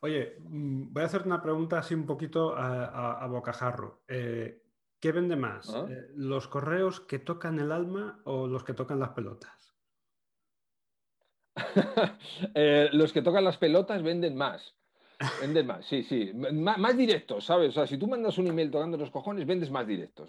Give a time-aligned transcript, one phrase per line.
[0.00, 4.02] Oye, mm, voy a hacerte una pregunta así un poquito a, bocajarro.
[4.08, 4.62] Eh,
[4.98, 5.68] ¿Qué vende más?
[5.74, 5.86] ¿Ah?
[5.88, 9.74] Eh, ¿Los correos que tocan el alma o los que tocan las pelotas?
[12.54, 14.74] Eh, los que tocan las pelotas venden más.
[15.40, 16.32] Venden más, sí, sí.
[16.34, 17.70] más directos, ¿sabes?
[17.70, 20.28] O sea, si tú mandas un email tocando los cojones, vendes más directos.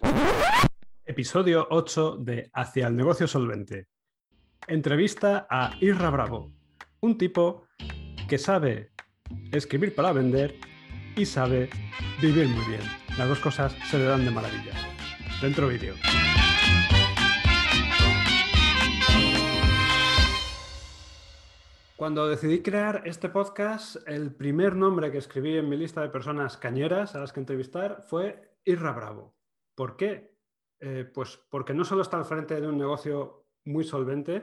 [1.06, 3.88] Episodio 8 de Hacia el negocio solvente.
[4.66, 6.52] Entrevista a Irra Bravo,
[7.00, 7.66] un tipo
[8.28, 8.92] que sabe
[9.52, 10.54] escribir para vender
[11.16, 11.68] y sabe
[12.20, 12.82] vivir muy bien.
[13.18, 14.72] Las dos cosas se le dan de maravilla.
[15.40, 15.94] Dentro vídeo.
[21.96, 26.56] Cuando decidí crear este podcast, el primer nombre que escribí en mi lista de personas
[26.56, 29.36] cañeras a las que entrevistar fue Irra Bravo.
[29.76, 30.36] ¿Por qué?
[30.80, 34.42] Eh, pues porque no solo está al frente de un negocio muy solvente,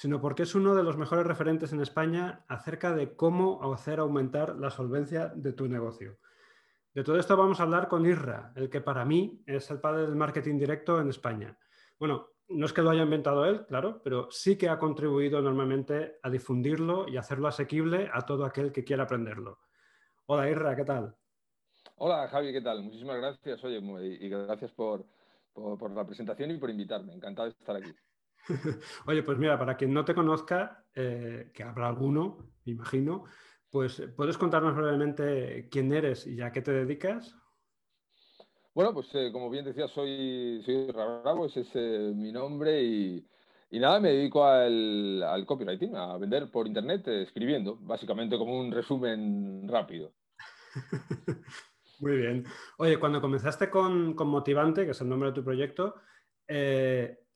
[0.00, 4.56] sino porque es uno de los mejores referentes en España acerca de cómo hacer aumentar
[4.56, 6.16] la solvencia de tu negocio.
[6.94, 10.06] De todo esto vamos a hablar con Irra, el que para mí es el padre
[10.06, 11.54] del marketing directo en España.
[11.98, 16.18] Bueno, no es que lo haya inventado él, claro, pero sí que ha contribuido enormemente
[16.22, 19.58] a difundirlo y hacerlo asequible a todo aquel que quiera aprenderlo.
[20.24, 21.14] Hola Irra, ¿qué tal?
[21.96, 22.82] Hola Javi, ¿qué tal?
[22.82, 23.82] Muchísimas gracias, oye,
[24.18, 25.04] y gracias por,
[25.52, 27.12] por la presentación y por invitarme.
[27.12, 27.94] Encantado de estar aquí.
[29.06, 33.24] Oye, pues mira, para quien no te conozca, eh, que habrá alguno, me imagino,
[33.70, 37.36] pues ¿puedes contarnos brevemente quién eres y a qué te dedicas?
[38.74, 43.26] Bueno, pues eh, como bien decía, soy, soy Bravo, ese es eh, mi nombre y,
[43.72, 49.68] nada, me dedico al, al, copywriting, a vender por internet escribiendo, básicamente como un resumen
[49.68, 50.12] rápido.
[52.00, 52.46] Muy bien.
[52.78, 55.96] Oye, cuando comenzaste con, con, Motivante, que es el nombre de tu proyecto,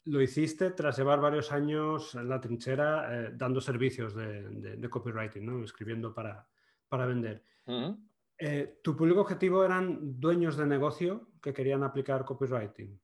[0.06, 5.64] lo hiciste tras llevar varios años en la trinchera eh, dando servicios de, copywriting, ¿no?
[5.64, 6.46] escribiendo para,
[7.06, 7.42] vender.
[8.38, 13.00] Eh, ¿Tu público objetivo eran dueños de negocio que querían aplicar copywriting?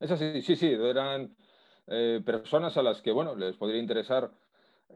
[0.00, 0.42] ¿Es así?
[0.42, 1.36] Sí, sí, eran
[1.86, 4.30] eh, personas a las que bueno, les podría interesar,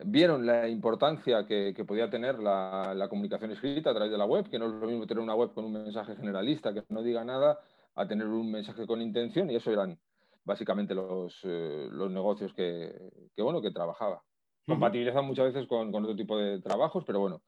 [0.04, 4.48] vieron la importancia que, podía tener la, la, comunicación escrita a través de la web,
[4.48, 7.24] que no es lo mismo tener una web con un mensaje generalista que no diga
[7.24, 7.60] nada
[7.98, 9.98] a tener un mensaje con intención y eso eran
[10.44, 12.94] básicamente los, eh, los negocios que,
[13.36, 14.22] bueno, que trabajaba.
[14.66, 17.42] Compatibilizan muchas veces con, otro tipo de trabajos, pero bueno,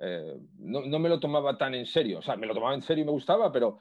[0.00, 2.18] eh, no, me lo tomaba tan en serio.
[2.18, 3.78] O sea, me lo tomaba en serio y me gustaba, pero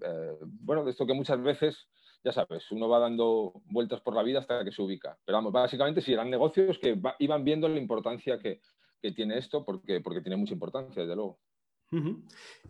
[0.00, 1.88] eh, bueno, de esto que muchas veces,
[2.22, 5.18] ya sabes, uno va dando vueltas por la vida hasta que se ubica.
[5.24, 8.60] Pero vamos, básicamente sí, eran negocios que iban viendo la importancia que,
[9.02, 11.40] que tiene esto, porque, porque tiene mucha importancia, desde luego.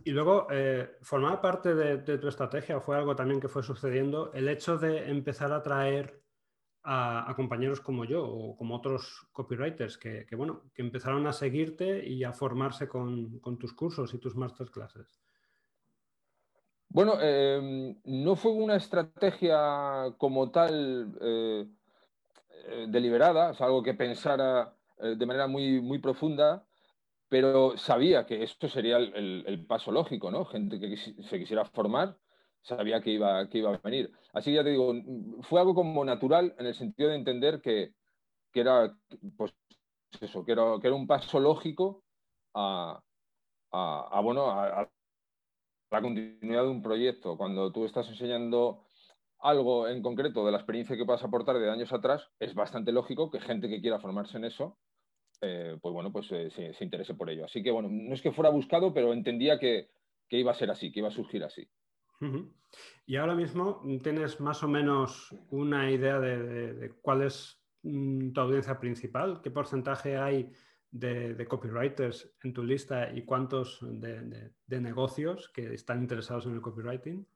[0.04, 4.32] Y luego, eh, ¿formaba parte de, tu estrategia o fue algo también que fue sucediendo
[4.34, 6.22] el hecho de empezar a traer
[6.82, 12.24] a, compañeros como yo o como otros copywriters que, bueno, que empezaron a seguirte y
[12.24, 15.20] a formarse con, tus cursos y tus masterclasses?
[16.88, 21.66] Bueno, em, no fue una estrategia como tal eh,
[22.66, 26.64] eh, deliberada, es algo que pensara de manera muy, muy profunda,
[27.28, 30.44] pero sabía que esto sería el, paso lógico, ¿no?
[30.44, 32.16] Gente que se quisiera formar,
[32.62, 34.12] sabía que iba, que iba a venir.
[34.32, 34.92] Así que ya te digo,
[35.42, 37.94] fue algo como natural en el sentido de entender que,
[38.52, 38.96] era,
[39.36, 39.52] pues
[40.20, 42.04] eso, que era, que era un paso lógico
[42.54, 43.02] a,
[44.22, 44.88] bueno, a,
[45.90, 47.36] la continuidad de un proyecto.
[47.36, 48.86] Cuando tú estás enseñando
[49.40, 52.92] algo en concreto de la experiencia que vas a aportar de años atrás, es bastante
[52.92, 54.78] lógico que gente que quiera formarse en eso
[55.40, 57.44] eh, pues bueno, pues eh, se, interese por ello.
[57.44, 59.90] Así que bueno, no es que fuera buscado, pero entendía que,
[60.30, 61.68] iba a ser así, que iba a surgir así.
[63.06, 68.80] Y ahora mismo tienes más o menos una idea de, cuál es mm, tu audiencia
[68.80, 70.50] principal, qué porcentaje hay
[70.90, 77.26] de, copywriters en tu lista y cuántos de negocios que están interesados en el copywriting.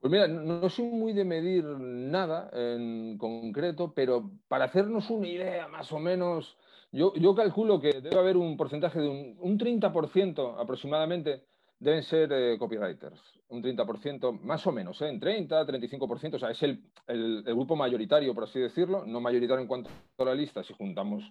[0.00, 5.66] Pues mira, no soy muy de medir nada en concreto, pero para hacernos una idea
[5.66, 6.56] más o menos,
[6.92, 11.46] yo, calculo que debe haber un porcentaje de un, 30% aproximadamente
[11.80, 13.20] deben ser eh, copywriters.
[13.48, 15.08] Un 30% más o menos, ¿eh?
[15.08, 19.68] en 30, 35%, o sea, es el, grupo mayoritario, por así decirlo, no mayoritario en
[19.68, 21.24] cuanto a la lista, si juntamos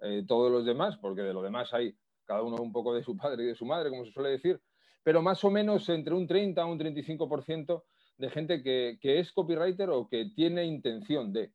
[0.00, 1.92] eh, todos los demás, porque de lo demás hay
[2.24, 4.60] cada uno un poco de su padre y de su madre, como se suele decir,
[5.02, 7.82] pero más o menos entre un 30 a un 35%
[8.18, 11.52] de gente que, es copywriter o que tiene intención de,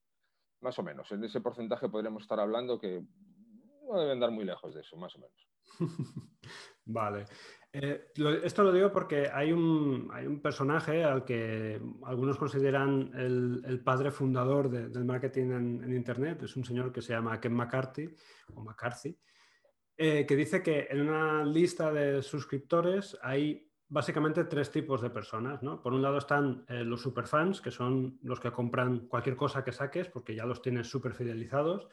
[0.62, 1.12] más o menos.
[1.12, 3.04] En ese porcentaje podríamos estar hablando que
[3.88, 5.50] no deben andar muy lejos de eso, más o menos.
[6.86, 7.25] vale.
[7.74, 8.12] Eh,
[8.44, 14.12] esto lo digo porque hay un, hay un, personaje al que algunos consideran el, padre
[14.12, 15.52] fundador del marketing
[15.84, 16.44] en, Internet.
[16.44, 18.14] Es un señor que se llama Ken McCarthy
[18.54, 19.18] o McCarthy.
[19.98, 25.62] eh, que dice que en una lista de suscriptores hay básicamente tres tipos de personas.
[25.62, 25.82] ¿no?
[25.82, 29.74] Por un lado están eh, los superfans, que son los que compran cualquier cosa que
[29.74, 31.88] saques porque ya los tienes súper fidelizados.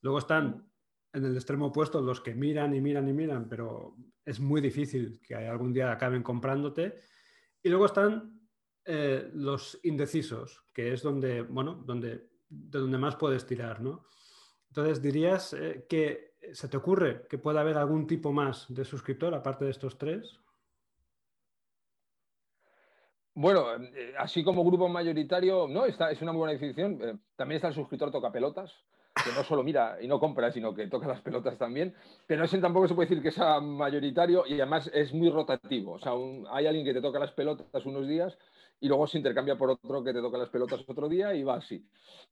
[0.00, 0.66] Luego están
[1.12, 3.94] en el extremo opuesto los que miran y miran y miran, pero
[4.24, 6.98] es muy difícil que algún día acaben comprándote.
[7.62, 8.40] Y luego están
[8.86, 14.06] eh, los indecisos, que es donde, bueno, donde, de donde más puedes tirar, ¿no?
[14.68, 19.34] Entonces, dirías eh, que se te ocurre que pueda haber algún tipo más de suscriptor
[19.34, 20.40] aparte de estos tres.
[23.36, 27.00] Bueno, eh, así como grupo mayoritario, no, esta es una muy buena definición.
[27.02, 28.72] Eh, también está el suscriptor toca pelotas,
[29.24, 31.94] que no solo mira y no compra, sino que toca las pelotas también.
[32.28, 35.94] Pero ese tampoco se puede decir que sea mayoritario y además es muy rotativo.
[35.94, 36.12] O sea,
[36.52, 38.38] hay alguien que te toca las pelotas unos días
[38.80, 41.56] y luego se intercambia por otro que te toca las pelotas otro día y va
[41.56, 41.84] así.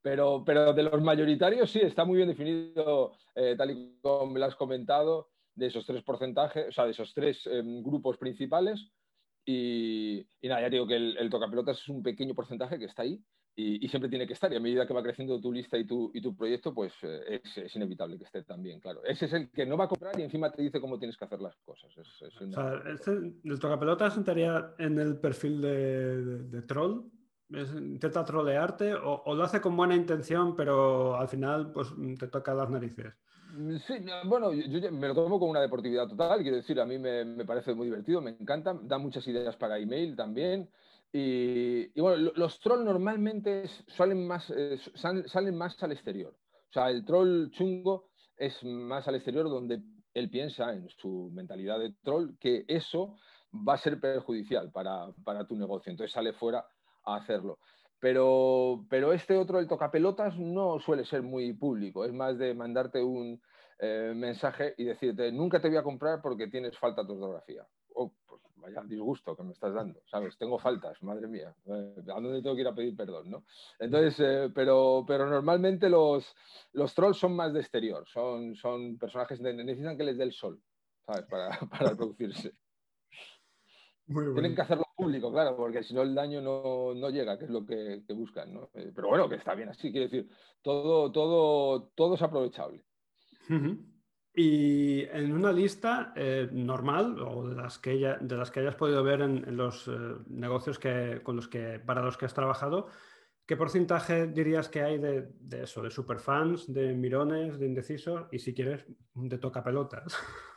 [0.02, 4.38] Pero, pero de los mayoritarios sí, está muy bien definido, eh, tal y como me
[4.38, 8.93] lo has comentado, de esos tres porcentajes, o sea, de esos tres em, grupos principales
[9.44, 13.22] y, nada, ya digo que el, el tocapelotas es un pequeño porcentaje que está ahí
[13.54, 14.52] y, siempre tiene que estar.
[14.52, 17.40] Y a medida que va creciendo tu lista y tu, y tu proyecto, pues eh,
[17.54, 19.02] es, inevitable que esté también, claro.
[19.04, 21.24] Ese es el que no va a comprar y encima te dice cómo tienes que
[21.24, 21.90] hacer las cosas.
[21.96, 23.10] o sea, este,
[23.44, 27.04] el tocapelotas entraría en el perfil de, troll.
[27.50, 32.54] intenta trolearte o, o, lo hace con buena intención, pero al final pues, te toca
[32.54, 33.12] las narices.
[33.87, 33.94] Sí,
[34.25, 37.75] bueno, yo, me lo tomo como una deportividad total, quiero decir, a mí me, parece
[37.75, 40.70] muy divertido, me encanta, da muchas ideas para email también.
[41.12, 46.34] Y, bueno, los trolls normalmente salen más, eh, salen, más al exterior.
[46.70, 48.08] O sea, el troll chungo
[48.38, 49.82] es más al exterior donde
[50.14, 53.16] él piensa en su mentalidad de troll que eso
[53.52, 55.90] va a ser perjudicial para, para tu negocio.
[55.90, 56.64] Entonces sale fuera
[57.04, 57.58] a hacerlo.
[58.02, 62.04] Pero, pero este otro, el tocapelotas, no suele ser muy público.
[62.04, 63.40] Es más de mandarte un
[63.78, 67.64] eh, mensaje y decirte, nunca te voy a comprar porque tienes falta de ortografía.
[67.94, 70.37] Oh, pues vaya disgusto que me estás dando, ¿sabes?
[70.37, 71.54] Tengo faltas, madre mía.
[71.64, 73.44] Eh, ¿A dónde tengo que ir a pedir perdón, no?
[73.78, 76.34] Entonces, eh, pero, pero normalmente los,
[76.72, 78.08] los trolls son más de exterior.
[78.08, 80.60] Son, son personajes que necesitan que les dé el sol,
[81.06, 81.25] ¿sabes?
[81.26, 81.94] Para, para
[84.06, 87.64] Tienen que hacerlo público, claro, porque si no el daño no, llega, que es lo
[87.64, 88.70] que, buscan, ¿no?
[88.75, 90.28] Eh, pero bueno, que está bien así, quiero decir,
[90.60, 92.84] todo, todo, todo es aprovechable.
[94.34, 99.02] Y en una lista eh, normal, o de las, que de las que hayas podido
[99.02, 99.93] ver en, los eh,
[100.28, 102.88] negocios que, con los que, para los que has trabajado,
[103.46, 108.38] ¿qué porcentaje dirías que hay de, de eso, de superfans, de mirones, de indecisos y
[108.38, 110.16] si quieres, de tocapelotas?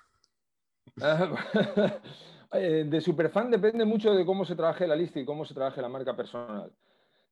[2.57, 5.81] Eh, de superfan depende mucho de cómo se trabaje la lista y cómo se trabaje
[5.81, 6.71] la marca personal.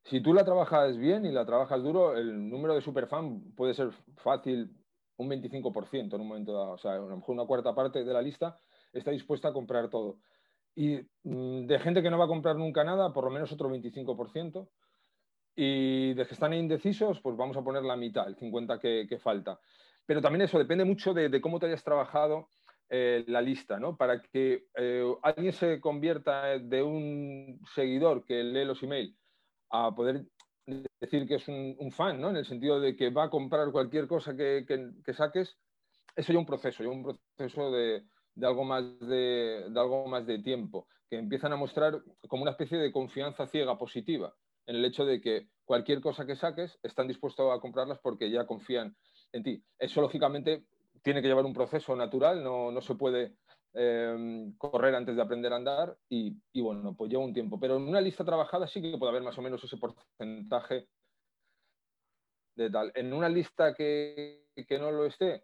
[0.03, 3.91] Si tú la trabajas bien y la trabajas duro, el número de superfan puede ser
[4.17, 4.69] fácil
[5.17, 6.71] un 25% en un momento dado.
[6.71, 8.59] O sea, a lo mejor una cuarta parte de la lista
[8.91, 10.17] está dispuesta a comprar todo.
[10.75, 13.69] Y mm, de gente que no va a comprar nunca nada, por lo menos otro
[13.69, 14.67] 25%.
[15.55, 19.59] Y de que están indecisos, pues vamos a poner la mitad, el 50% que, falta.
[20.05, 22.49] Pero también eso depende mucho de cómo te hayas trabajado
[22.89, 23.97] eh, la lista, ¿no?
[23.97, 29.15] Para que eh, alguien se convierta de un seguidor que lee los emails
[29.69, 30.25] a poder
[30.65, 32.29] decir que es un, fan, ¿no?
[32.29, 34.65] En el sentido de que va a comprar cualquier cosa que,
[35.13, 35.57] saques,
[36.15, 38.05] eso ya un proceso, ya un proceso de,
[38.41, 42.91] algo más de, algo más de tiempo, que empiezan a mostrar como una especie de
[42.91, 44.33] confianza ciega positiva
[44.65, 48.45] en el hecho de que cualquier cosa que saques están dispuestos a comprarlas porque ya
[48.45, 48.95] confían
[49.31, 49.63] en ti.
[49.77, 50.65] Eso lógicamente
[51.03, 53.35] tiene que llevar un proceso natural, no, se puede
[53.73, 57.59] em, correr antes de aprender a andar y, bueno, pues lleva un tiempo.
[57.59, 60.87] Pero en una lista trabajada sí que puede haber más o menos ese porcentaje
[62.55, 62.91] de tal.
[62.95, 64.47] En una lista que,
[64.79, 65.43] no lo esté,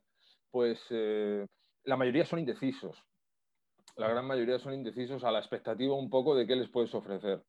[0.49, 1.45] pues eh,
[1.83, 2.97] la mayoría son indecisos.
[3.97, 7.43] La gran mayoría son indecisos a la expectativa un poco de qué les puedes ofrecer.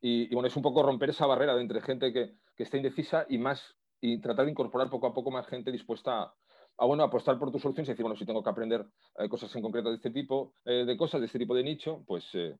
[0.00, 3.26] Y, bueno, es un poco romper esa barrera de entre gente que, que está indecisa
[3.28, 6.34] y más y tratar de incorporar poco a poco más gente dispuesta a,
[6.76, 8.86] a bueno, apostar por tus soluciones y decir, bueno, si tengo que aprender
[9.18, 12.02] eh, cosas en concreto de este tipo eh, de cosas, de este tipo de nicho,
[12.06, 12.56] pues, eh,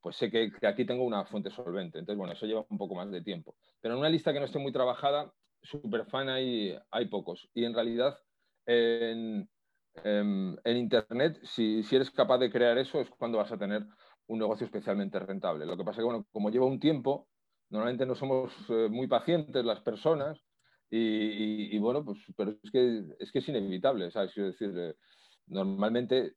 [0.00, 1.98] pues sé que, aquí tengo una fuente solvente.
[1.98, 3.56] Entonces, bueno, eso lleva un poco más de tiempo.
[3.80, 7.50] Pero en una lista que no esté muy trabajada, super fan hay, hay pocos.
[7.52, 8.18] Y en realidad,
[8.66, 9.48] en,
[10.04, 13.84] em, Internet, si, si, eres capaz de crear eso, es cuando vas a tener
[14.26, 15.66] un negocio especialmente rentable.
[15.66, 17.28] Lo que pasa es que, bueno, como lleva un tiempo,
[17.68, 18.52] normalmente no somos
[18.90, 20.40] muy pacientes las personas
[20.90, 24.32] y, bueno, pues, pero es que es, que es inevitable, ¿sabes?
[24.32, 24.96] Quiero decir, eh,
[25.46, 26.34] normalmente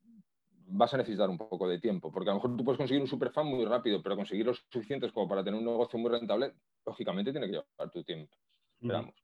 [0.66, 3.08] vas a necesitar un poco de tiempo, porque a lo mejor tú puedes conseguir un
[3.08, 6.54] superfan muy rápido, pero conseguir los suficientes como para tener un negocio muy rentable,
[6.86, 8.36] lógicamente tiene que llevar tu tiempo.
[8.80, 9.16] Esperamos.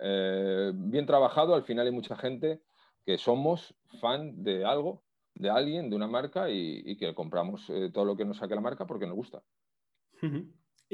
[0.00, 2.62] Eh, bien trabajado, al final hay mucha gente
[3.04, 5.02] que somos fan de algo,
[5.34, 8.60] de alguien, de una marca y, que compramos eh, todo lo que nos saque la
[8.60, 9.42] marca porque nos gusta.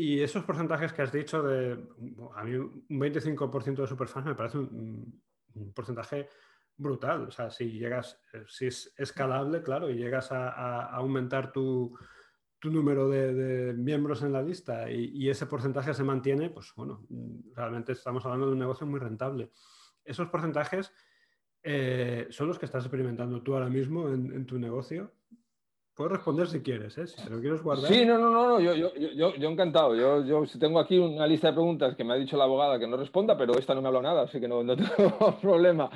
[0.00, 1.72] Y esos porcentajes que has dicho de,
[2.34, 5.22] a mí un 25% de superfans me parece un,
[5.74, 6.26] porcentaje
[6.74, 7.24] brutal.
[7.28, 11.94] O sea, si llegas, si es escalable, claro, y llegas a, aumentar tu,
[12.62, 17.06] número de, miembros en la lista y, ese porcentaje se mantiene, pues bueno,
[17.54, 19.50] realmente estamos hablando de un negocio muy rentable.
[20.02, 20.94] Esos porcentajes
[21.62, 25.12] eh, son los que estás experimentando tú ahora mismo en tu negocio.
[26.00, 27.06] Puedes responder si quieres, ¿eh?
[27.06, 27.92] si te lo quieres guardar.
[27.92, 29.94] Sí, no, no, no, yo, yo, yo, yo encantado.
[29.94, 32.86] Yo, yo tengo aquí una lista de preguntas que me ha dicho la abogada que
[32.86, 35.90] no responda, pero esta no me ha nada, así que no, no tengo problema.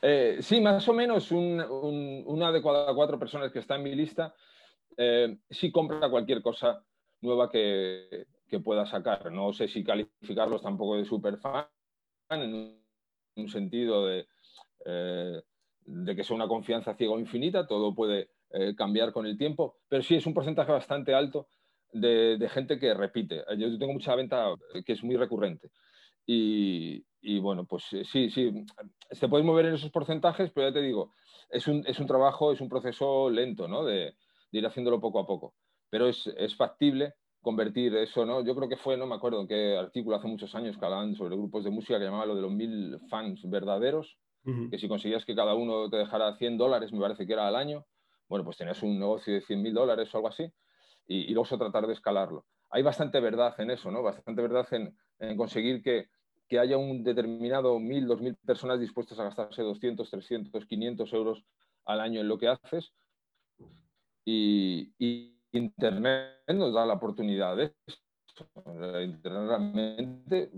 [0.00, 1.60] Eh, sí, más o menos un,
[2.26, 4.32] una de cada cuatro personas que está en mi lista
[4.96, 6.80] eh, sí compra cualquier cosa
[7.22, 9.32] nueva que, que, pueda sacar.
[9.32, 11.66] No sé si calificarlos tampoco de super fan,
[12.30, 12.80] en
[13.34, 14.24] un sentido de,
[14.86, 15.42] eh,
[15.84, 19.76] de que sea una confianza ciega o infinita, todo puede eh, cambiar con el tiempo,
[19.88, 21.48] pero sí es un porcentaje bastante alto
[21.92, 23.44] de, gente que repite.
[23.56, 25.70] Yo tengo mucha venta que es muy recurrente.
[26.30, 28.52] Y, bueno, pues eh, sí, sí,
[29.10, 31.14] se puede mover en esos porcentajes, pero ya te digo,
[31.48, 33.84] es un, es un trabajo, es un proceso lento, ¿no?
[33.84, 34.14] De,
[34.50, 35.54] ir haciéndolo poco a poco.
[35.90, 38.44] Pero es, es, factible convertir eso, ¿no?
[38.44, 41.36] Yo creo que fue, no me acuerdo qué artículo hace muchos años que hablaban sobre
[41.36, 44.18] grupos de música que llamaba lo de los mil fans verdaderos,
[44.70, 47.56] que si conseguías que cada uno te dejara 100 dólares, me parece que era al
[47.56, 47.84] año,
[48.28, 50.52] bueno, pues tenías un negocio de 100 mil dólares o algo así,
[51.06, 52.44] y, luego tratar de escalarlo.
[52.70, 54.02] Hay bastante verdad en eso, ¿no?
[54.02, 56.08] Bastante verdad en, conseguir que,
[56.58, 61.44] haya un determinado mil, dos mil personas dispuestas a gastarse 200, 300, 500 euros
[61.84, 62.92] al año en lo que haces.
[64.24, 64.92] Y,
[65.50, 67.98] Internet nos da la oportunidad de eso.
[69.02, 70.50] Internet realmente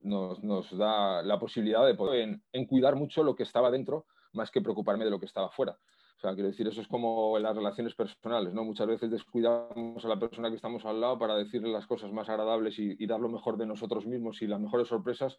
[0.00, 4.06] nos, nos, da la posibilidad de poder en, en, cuidar mucho lo que estaba dentro
[4.34, 5.78] más que preocuparme de lo que estaba fuera.
[6.18, 8.64] O sea, quiero decir, eso es como en las relaciones personales, ¿no?
[8.64, 12.28] Muchas veces descuidamos a la persona que estamos al lado para decirle las cosas más
[12.28, 15.38] agradables y, dar lo mejor de nosotros mismos y las mejores sorpresas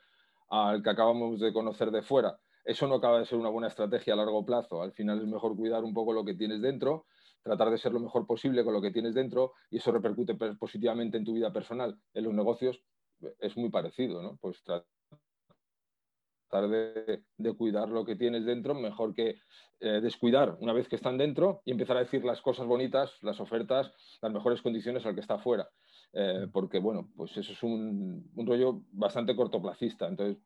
[0.50, 2.40] al que acabamos de conocer de fuera.
[2.64, 4.82] Eso no acaba de ser una buena estrategia a largo plazo.
[4.82, 7.08] Al final es mejor cuidar un poco lo que tienes dentro,
[7.44, 11.18] tratar de ser lo mejor posible con lo que tienes dentro y eso repercute positivamente
[11.18, 12.00] en tu vida personal.
[12.14, 12.82] En los negocios
[13.40, 14.38] es muy parecido, ¿no?
[14.40, 14.88] Pues tratar
[16.50, 19.38] de, cuidar lo que tienes dentro mejor que
[19.80, 23.40] eh, descuidar una vez que están dentro y empezar a decir las cosas bonitas, las
[23.40, 23.92] ofertas,
[24.22, 25.70] las mejores condiciones al que está afuera.
[26.14, 30.08] Eh, porque, bueno, pues eso es un, rollo bastante cortoplacista.
[30.08, 30.38] Entonces,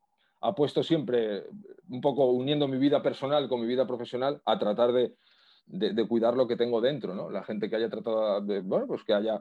[0.41, 1.45] apuesto siempre
[1.89, 5.15] un poco uniendo mi vida personal con mi vida profesional a tratar de,
[5.67, 7.29] de, cuidar lo que tengo dentro, ¿no?
[7.29, 9.39] La gente que haya tratado de, bueno, pues que haya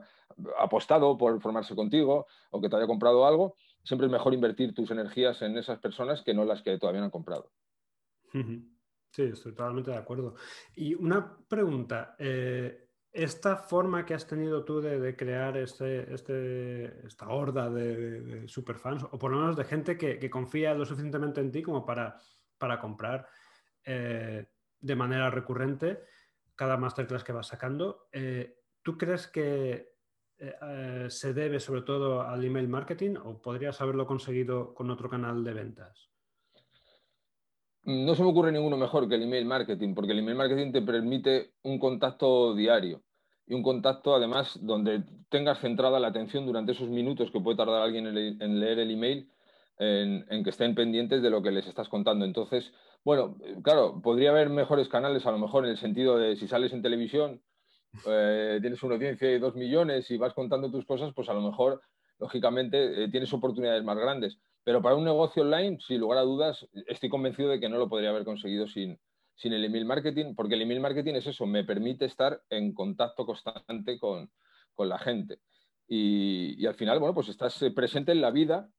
[0.57, 4.89] apostado por formarse contigo o que te haya comprado algo, siempre es mejor invertir tus
[4.91, 7.51] energías en esas personas que no las que todavía no han comprado.
[8.31, 10.35] Sí, estoy totalmente de acuerdo.
[10.75, 17.29] Y una pregunta, eh, esta forma que has tenido tú de, crear este, este, esta
[17.29, 21.61] horda de, superfans, o por lo menos de gente que, confía lo suficientemente en ti
[21.61, 22.17] como para,
[22.81, 23.27] comprar
[23.85, 24.47] eh,
[24.79, 26.01] de manera recurrente
[26.55, 29.92] cada masterclass que vas sacando, eh, ¿tú crees que
[31.09, 35.53] se debe sobre todo al email marketing o podrías haberlo conseguido con otro canal de
[35.53, 36.09] ventas?
[37.85, 40.81] No se me ocurre ninguno mejor que el email marketing, porque el email marketing te
[40.81, 43.03] permite un contacto diario
[43.45, 47.81] y un contacto además donde tengas centrada la atención durante esos minutos que puede tardar
[47.81, 49.29] alguien en leer el email,
[49.79, 52.25] en, que estén pendientes de lo que les estás contando.
[52.25, 52.71] Entonces,
[53.03, 56.73] bueno, claro, podría haber mejores canales a lo mejor en el sentido de si sales
[56.73, 57.41] en televisión,
[58.05, 61.41] eh, tienes una audiencia de dos millones y vas contando tus cosas, pues a lo
[61.41, 61.81] mejor,
[62.19, 64.37] lógicamente, eh, tienes oportunidades más grandes.
[64.63, 67.89] Pero para un negocio online, sin lugar a dudas, estoy convencido de que no lo
[67.89, 68.99] podría haber conseguido sin,
[69.43, 73.99] el email marketing, porque el email marketing es eso, me permite estar en contacto constante
[73.99, 74.31] con,
[74.77, 75.39] la gente.
[75.87, 78.69] Y, al final, bueno, pues estás eh, presente en la vida,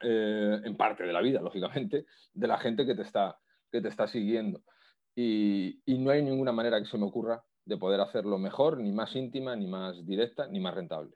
[0.00, 3.38] en parte de la vida, lógicamente, de la gente que te está,
[3.70, 4.62] que te está siguiendo.
[5.14, 9.14] Y, no hay ninguna manera que se me ocurra de poder hacerlo mejor, ni más
[9.14, 11.14] íntima, ni más directa, ni más rentable.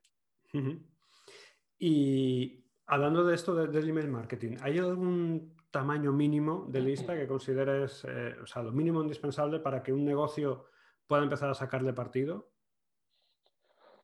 [1.79, 8.05] Y Hablando de esto del email marketing, ¿hay algún tamaño mínimo de lista que consideres,
[8.05, 10.67] eh, o sea, lo mínimo indispensable para que un negocio
[11.07, 12.51] pueda empezar a sacarle partido?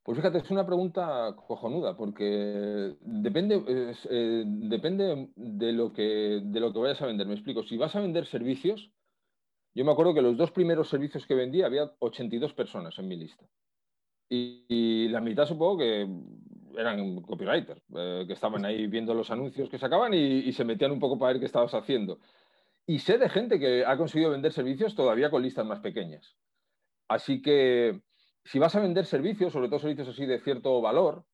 [0.04, 6.72] Pues fíjate, es una pregunta cojonuda, porque depende, eh, depende de, lo que, de lo
[6.72, 7.26] que vayas a vender.
[7.26, 8.92] Me explico, si vas a vender servicios,
[9.76, 13.16] yo me acuerdo que los dos primeros servicios que vendí había 82 personas en mi
[13.16, 13.46] lista.
[14.28, 16.08] y la mitad supongo que
[16.76, 20.92] eran copywriters, eh, que estaban ahí viendo los anuncios que sacaban y, y, se metían
[20.92, 22.18] un poco para ver qué estabas haciendo.
[22.86, 26.36] Y sé de gente que ha conseguido vender servicios todavía con listas más pequeñas.
[27.08, 28.02] Así que
[28.44, 31.24] si vas a vender servicios, sobre todo servicios así de cierto valor,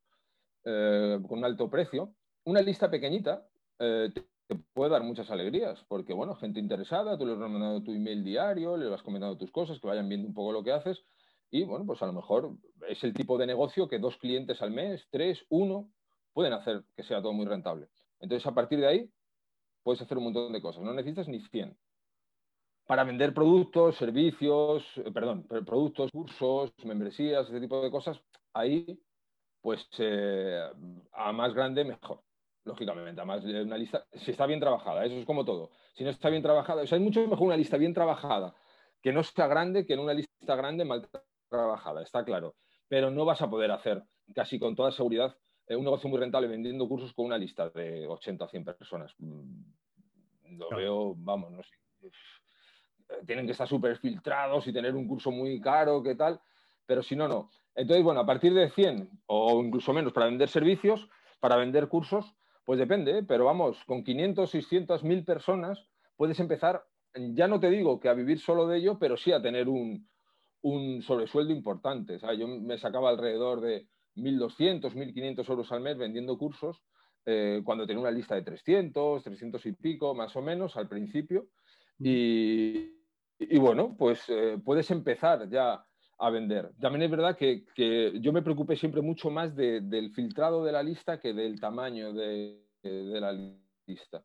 [0.65, 3.47] eh, con un alto precio, una lista pequeñita
[3.79, 4.11] eh,
[4.47, 8.25] te, puede dar muchas alegrías, porque, bueno, gente interesada, tú les has mandado tu email
[8.25, 11.05] diario, les vas comentando tus cosas, que vayan viendo un poco lo que haces,
[11.51, 12.57] y, bueno, pues a lo mejor
[12.89, 15.91] es el tipo de negocio que dos clientes al mes, tres, uno,
[16.33, 17.89] pueden hacer que sea todo muy rentable.
[18.21, 19.11] Entonces, a partir de ahí,
[19.83, 20.83] puedes hacer un montón de cosas.
[20.83, 21.77] No necesitas ni 100.
[22.87, 28.19] Para vender productos, servicios, eh, perdón, productos, cursos, membresías, ese tipo de cosas,
[28.55, 28.99] ahí,
[29.61, 30.61] pues eh,
[31.13, 32.23] a más grande, mejor.
[32.65, 35.71] Lógicamente, además de una lista, si está bien trabajada, eso es como todo.
[35.95, 38.55] Si no está bien trabajada, o sea, es mucho mejor una lista bien trabajada
[39.03, 41.09] que no está grande que en una lista grande mal
[41.49, 42.55] trabajada, está claro.
[42.89, 44.05] Pero no vas a poder hacer
[44.35, 48.07] casi con toda seguridad eh, un negocio muy rentable vendiendo cursos con una lista de
[48.07, 49.15] 80 a 100 personas.
[49.19, 51.75] Mm, lo veo, vamos, no sé.
[53.27, 56.41] Tienen que estar súper filtrados y tener un curso muy caro, ¿qué tal?
[56.87, 57.51] Pero si no, no.
[57.75, 61.09] Entonces, bueno, a partir de 100 o incluso menos para vender servicios,
[61.41, 63.23] para vender cursos, pues depende, ¿eh?
[63.23, 68.15] pero vamos, con 500, 600, 1000 personas puedes empezar, ya no te digo que a
[68.15, 70.09] vivir solo de ello, pero sí a tener un,
[70.63, 72.17] un sobresueldo importante.
[72.17, 76.83] O sea, yo me sacaba alrededor de 1.200, 1.500 euros al mes vendiendo cursos,
[77.25, 81.49] eh, cuando tenía una lista de 300, 300 y pico, más o menos, al principio.
[81.99, 82.91] Y,
[83.59, 85.85] bueno, pues eh, puedes empezar ya
[86.23, 86.71] a vender.
[86.81, 87.65] También es verdad que,
[88.21, 92.63] yo me preocupé siempre mucho más del filtrado de la lista que del tamaño de,
[92.85, 93.33] la
[93.87, 94.25] lista.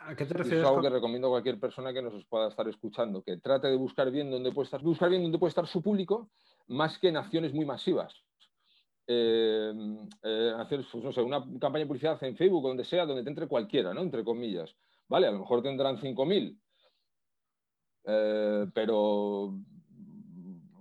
[0.00, 0.62] ¿A qué te refieres?
[0.62, 3.76] Es algo que recomiendo a cualquier persona que nos pueda estar escuchando, que trate de
[3.76, 6.28] buscar bien dónde puede estar, buscar bien dónde puede estar su público
[6.66, 8.12] más que en acciones muy masivas.
[9.06, 9.72] Eh,
[10.24, 13.46] eh, pues no sé, una campaña de publicidad en Facebook donde sea, donde te entre
[13.46, 14.00] cualquiera, ¿no?
[14.00, 14.74] Entre comillas.
[15.06, 16.58] Vale, a lo mejor tendrán 5.000,
[18.06, 19.54] eh, pero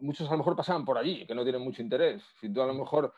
[0.06, 2.24] muchos a lo mejor pasan por allí, que no tienen mucho interés.
[2.40, 3.14] Si tú a lo mejor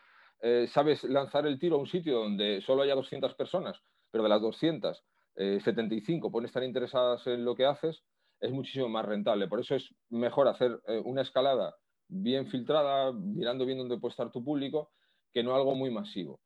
[0.68, 4.40] sabes lanzar el tiro a un sitio donde solo haya 200 personas, pero de las
[4.40, 5.04] 200,
[5.36, 8.02] 75 pueden estar interesadas en lo que haces,
[8.40, 9.48] es muchísimo más rentable.
[9.48, 11.76] Por eso es mejor hacer una escalada
[12.08, 14.90] bien filtrada, mirando bien dónde puede estar tu público,
[15.32, 16.40] que no algo muy masivo.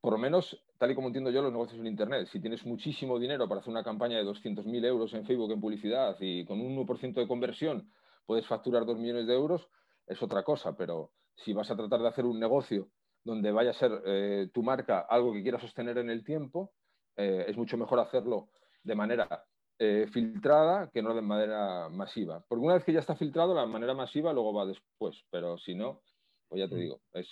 [0.00, 3.18] Por lo menos, tal y como entiendo yo, los negocios en Internet, si tienes muchísimo
[3.18, 6.76] dinero para hacer una campaña de 200.000 euros en Facebook en publicidad y con un
[6.76, 7.92] 1% de conversión
[8.26, 9.68] puedes facturar 2 millones de euros,
[10.06, 12.88] es otra cosa, pero si vas a tratar de hacer un negocio
[13.24, 16.72] donde vaya a ser eh, tu marca algo que quieras sostener en el tiempo,
[17.16, 18.48] eh, es mucho mejor hacerlo
[18.82, 19.44] de manera
[19.78, 22.44] eh, filtrada que no de manera masiva.
[22.46, 25.74] Porque una vez que ya está filtrado, la manera masiva luego va después, pero si
[25.74, 26.02] no,
[26.48, 26.78] pues ya te mm.
[26.78, 27.28] digo, es...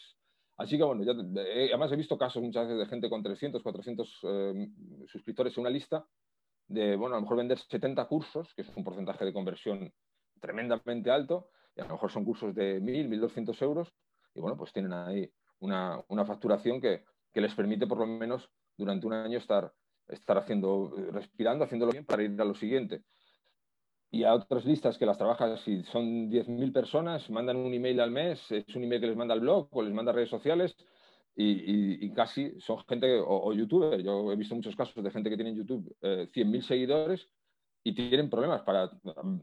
[0.57, 4.18] Así que bueno, eh, además he visto casos muchas veces de gente con 300, 400
[4.24, 4.68] eh,
[5.07, 6.05] suscriptores en una lista
[6.66, 9.92] de, bueno, a lo mejor vender 70 cursos, que es un porcentaje de conversión
[10.40, 13.92] tremendamente alto, y a lo mejor son cursos de 1.000, 1.200 euros,
[14.35, 18.50] y bueno, pues tienen ahí una, una facturación que, que les permite por lo menos
[18.76, 19.72] durante un año estar
[20.12, 23.03] estar haciendo, respirando, haciéndolo bien para ir a lo siguiente.
[24.11, 28.11] Y a otras listas que las trabajas, si son 10.000 personas, mandan un email al
[28.11, 30.76] mes, es un email que les manda al blog o les manda redes sociales
[31.37, 35.37] y, casi son gente, o, o, youtuber, yo he visto muchos casos de gente que
[35.37, 37.29] tiene en YouTube eh, 100.000 seguidores
[37.83, 38.90] y tienen problemas para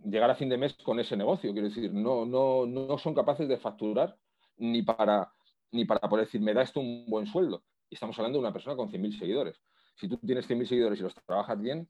[0.06, 1.52] llegar a fin de mes con ese negocio.
[1.54, 4.16] Quiero decir, no, no, no son capaces de facturar
[4.58, 5.32] ni para,
[5.72, 7.64] ni para poder decir, me da esto un buen sueldo.
[7.90, 9.62] Y estamos hablando de una persona con 100.000 seguidores
[9.98, 11.90] si tú tienes 100.000 seguidores y los trabajas bien,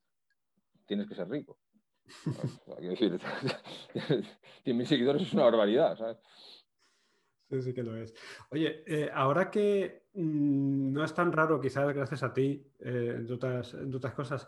[0.86, 1.60] tienes que ser rico.
[2.66, 6.18] 100.000 seguidores es una barbaridad, ¿sabes?
[7.50, 8.14] Sí, sí que lo es.
[8.50, 13.36] Oye, eh, ahora que mm, no es tan raro, quizás gracias a ti, eh, entre,
[13.36, 13.76] otras,
[14.16, 14.48] cosas,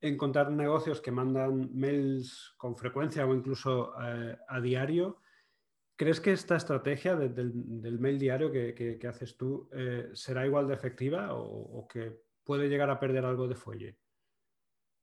[0.00, 5.20] encontrar negocios que mandan mails con frecuencia o incluso eh, a diario,
[5.96, 9.68] ¿crees que esta estrategia del, mail diario que, haces tú
[10.14, 13.98] será igual de efectiva o, o que puede llegar a perder algo de fuelle.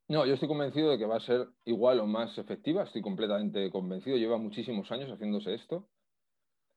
[0.07, 3.69] No, yo estoy convencido de que va a ser igual o más efectiva, estoy completamente
[3.69, 5.87] convencido, lleva muchísimos años haciéndose esto.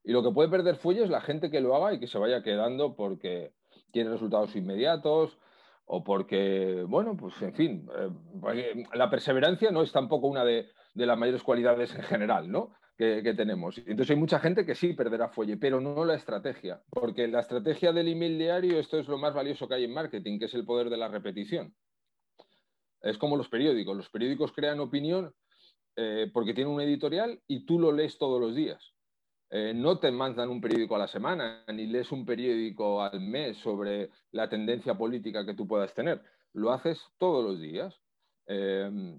[0.04, 2.18] Y lo que puede perder fuelle es la gente que lo haga y que se
[2.18, 3.54] vaya quedando porque
[3.92, 5.38] tiene resultados inmediatos
[5.88, 7.88] o porque, bueno, pues en fin,
[8.54, 12.72] eh, la perseverancia no es tampoco una de, de las mayores cualidades en general, ¿no?
[12.98, 13.78] que, tenemos.
[13.78, 17.92] Entonces hay mucha gente que sí perderá fuelle, pero no la estrategia, porque la estrategia
[17.92, 20.64] del email diario, esto es lo más valioso que hay en marketing, que es el
[20.64, 21.74] poder de la repetición.
[23.00, 23.96] Es como los periódicos.
[23.96, 25.32] Los periódicos crean opinión
[25.94, 28.94] eh, porque tienen un editorial y tú lo lees todos los días.
[29.50, 33.56] Eh, no te mandan un periódico a la semana, ni lees un periódico al mes
[33.58, 36.22] sobre la tendencia política que tú puedas tener.
[36.52, 37.98] Lo haces todos los días.
[38.46, 39.18] Eh,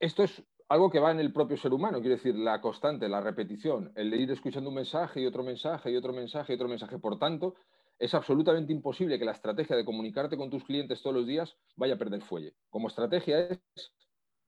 [0.00, 3.20] esto es algo que va en el propio ser humano, quiero decir, la constante, la
[3.20, 6.68] repetición, el de ir escuchando un mensaje y otro mensaje y otro mensaje y otro
[6.68, 6.98] mensaje.
[6.98, 7.54] Por tanto,
[7.98, 11.94] es absolutamente imposible que la estrategia de comunicarte con tus clientes todos los días vaya
[11.94, 12.54] a perder fuelle.
[12.70, 13.92] Como estrategia es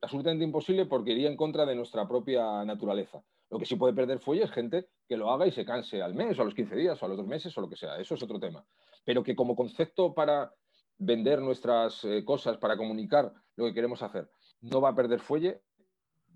[0.01, 3.23] absolutamente imposible porque iría en contra de nuestra propia naturaleza.
[3.51, 6.15] Lo que sí puede perder fuelle es gente que lo haga y se canse al
[6.15, 7.97] mes o a los 15 días o a los dos meses o lo que sea.
[7.99, 8.65] Eso es otro tema.
[9.05, 10.53] Pero que como concepto para
[10.99, 14.31] vender nuestras eh, cosas, para comunicar lo que queremos hacer,
[14.61, 15.61] no va a perder fuelle,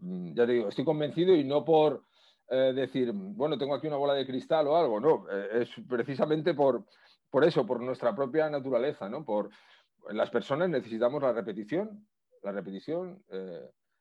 [0.01, 2.05] Mm, ya te digo, estoy convencido y no por
[2.51, 6.55] eh, decir, bueno, tengo aquí una bola de cristal o algo, no, eh, es precisamente
[6.55, 6.85] por,
[7.31, 9.25] por eso, por nuestra propia naturaleza, ¿no?
[9.25, 9.51] Por,
[10.11, 12.07] las personas necesitamos la repetición,
[12.43, 13.23] la repetición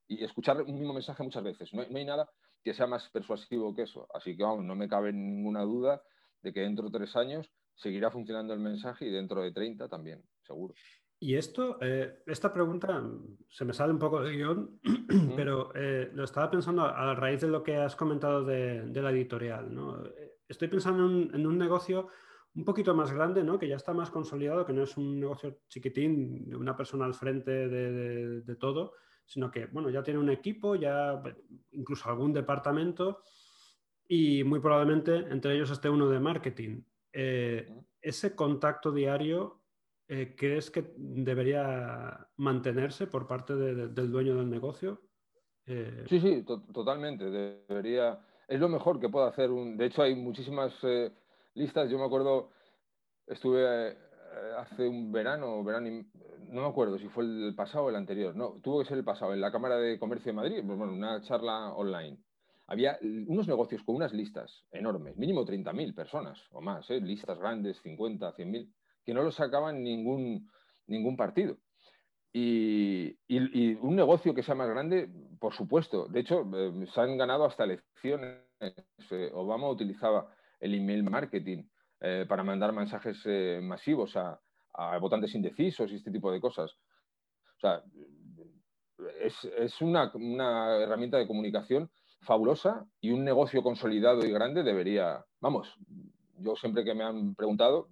[0.07, 1.73] y escuchar un mismo mensaje muchas veces.
[1.73, 2.29] No hay, nada
[2.63, 4.07] que sea más persuasivo que eso.
[4.13, 6.01] Así que vamos, no me cabe ninguna duda
[6.41, 10.23] de que dentro de tres años seguirá funcionando el mensaje y dentro de 30 también,
[10.41, 10.73] seguro.
[11.19, 13.03] Y esto, eh, esta pregunta
[13.49, 14.79] se me sale un poco de guion,
[15.35, 19.73] pero eh, lo estaba pensando a, raíz de lo que has comentado de, la editorial.
[19.73, 20.03] ¿no?
[20.47, 22.09] Estoy pensando en, un negocio
[22.53, 23.57] un poquito más grande, ¿no?
[23.57, 27.15] que ya está más consolidado, que no es un negocio chiquitín de una persona al
[27.15, 28.93] frente de, todo,
[29.27, 31.21] sino que bueno, ya tiene un equipo, ya
[31.71, 33.21] incluso algún departamento
[34.07, 36.81] y muy probablemente entre ellos esté uno de marketing.
[37.11, 37.69] Eh,
[38.01, 39.61] ese contacto diario
[40.07, 45.01] eh, ¿crees que debería mantenerse por parte del dueño del negocio?
[45.65, 47.29] Eh, sí, sí, totalmente.
[47.29, 48.17] Debería.
[48.47, 49.75] Es lo mejor que puede hacer un.
[49.75, 50.73] De hecho, hay muchísimas
[51.55, 51.89] listas.
[51.91, 52.51] Yo me acuerdo,
[53.25, 53.97] estuve
[54.57, 56.05] hace un verano, verano,
[56.49, 58.35] no me acuerdo si fue el pasado o el anterior.
[58.35, 60.93] No, tuvo que ser el pasado, en la Cámara de Comercio de Madrid, pues bueno,
[60.93, 62.17] una charla online.
[62.67, 62.97] Había
[63.27, 68.69] unos negocios con unas listas enormes, mínimo 30.000 personas o más, listas grandes, 50, 100.000
[69.05, 70.51] que no lo sacaban ningún,
[70.87, 71.57] ningún partido.
[72.33, 73.17] Y,
[73.79, 76.07] un negocio que sea más grande, por supuesto.
[76.07, 78.41] De hecho, eh, se han ganado hasta elecciones.
[78.59, 81.63] Eh, Obama utilizaba el email marketing
[81.99, 83.25] eh, para mandar mensajes
[83.61, 84.39] masivos a,
[85.01, 86.71] votantes indecisos y este tipo de cosas.
[86.71, 87.81] O sea,
[89.19, 91.89] es, una, una, herramienta de comunicación
[92.21, 95.75] fabulosa y un negocio consolidado y grande debería, vamos,
[96.37, 97.89] yo siempre que me han preguntado,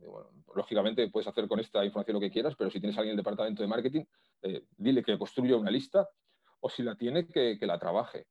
[0.56, 3.24] lógicamente puedes hacer con esta información lo que quieras, pero si tienes alguien en el
[3.24, 4.04] departamento de marketing,
[4.42, 6.08] eh, dile que construya una lista
[6.60, 8.28] o si la tiene, que, la trabaje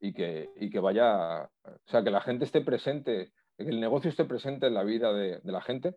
[0.00, 3.32] y que, que, vaya, o sea, que la gente esté presente,
[3.64, 5.96] que el negocio esté presente en la vida de, la gente.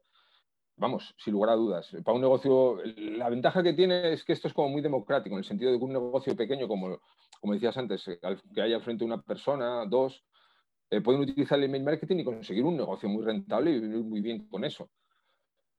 [0.78, 1.95] Vamos, sin lugar a dudas.
[2.04, 5.39] Para un negocio, la ventaja que tiene es que esto es como muy democrático, en
[5.39, 6.99] el sentido de que un negocio pequeño, como,
[7.39, 8.19] como decías antes, eh,
[8.54, 10.25] que haya frente a una persona, dos,
[10.89, 14.21] eh, pueden utilizar el email marketing y conseguir un negocio muy rentable y vivir muy
[14.21, 14.89] bien con eso.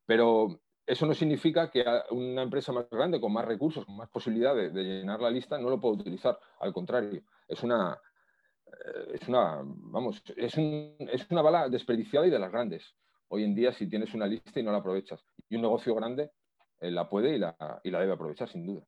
[0.07, 4.73] Pero eso no significa que una empresa más grande, con más recursos, con más posibilidades
[4.73, 6.39] de, llenar la lista, no lo pueda utilizar.
[6.61, 7.99] Al contrario, es una,
[9.13, 12.95] es una, vamos, es, es una bala desperdiciada y de las grandes.
[13.29, 16.31] Hoy en día, si tienes una lista y no la aprovechas, y un negocio grande
[16.81, 18.87] eh, la puede y la, y la, debe aprovechar, sin duda.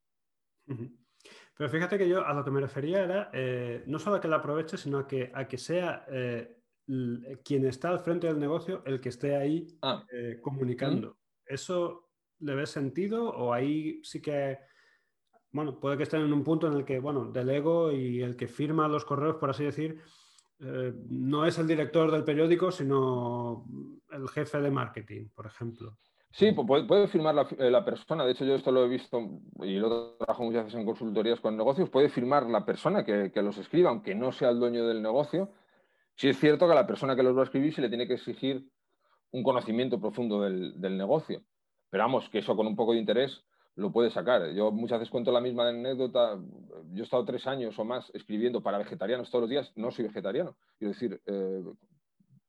[1.57, 4.29] Pero fíjate que yo a lo que me refería era eh, no solo a que
[4.29, 6.59] la aproveche, sino a que, a que sea eh,
[7.45, 10.05] quien está al frente del negocio el que esté ahí ah.
[10.13, 11.19] eh, comunicando.
[11.45, 12.11] ¿Eso
[12.41, 14.59] le ves sentido o ahí sí que,
[15.53, 18.37] bueno, puede que estén en un punto en el que, bueno, del ego y el
[18.37, 20.01] que firma los correos, por así decir,
[20.61, 23.65] no es el director del periódico, sino
[24.11, 25.97] el jefe de marketing, por ejemplo?
[26.31, 28.25] Sí, puede, firmar eh, la, persona.
[28.25, 31.57] De hecho, yo esto lo he visto y lo trabajo muchas veces en consultorías con
[31.57, 31.89] negocios.
[31.89, 35.51] Puede firmar la persona que, los escriba, aunque no sea el dueño del negocio.
[36.17, 38.07] Sí es cierto que a la persona que los va a escribir se le tiene
[38.07, 38.69] que exigir
[39.31, 41.43] un conocimiento profundo del, negocio.
[41.91, 43.45] Pero vamos, que eso con un poco de interés
[43.79, 44.53] lo puede sacar.
[44.53, 46.37] Yo muchas veces cuento la misma anécdota.
[46.91, 49.73] Yo he estado tres años o más escribiendo para vegetarianos todos los días.
[49.77, 50.57] No soy vegetariano.
[50.79, 51.63] Quiero decir, eh,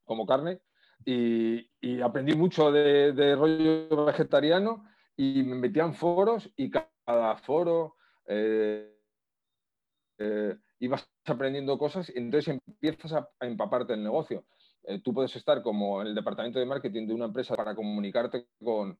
[0.05, 0.59] como carne,
[1.05, 8.97] y, aprendí mucho de, rollo vegetariano y me metía en foros y cada foro eh,
[10.17, 14.45] eh, ibas aprendiendo cosas y entonces empiezas a, empaparte el negocio.
[15.03, 18.97] Tú puedes estar como en el departamento de marketing de una empresa para comunicarte con,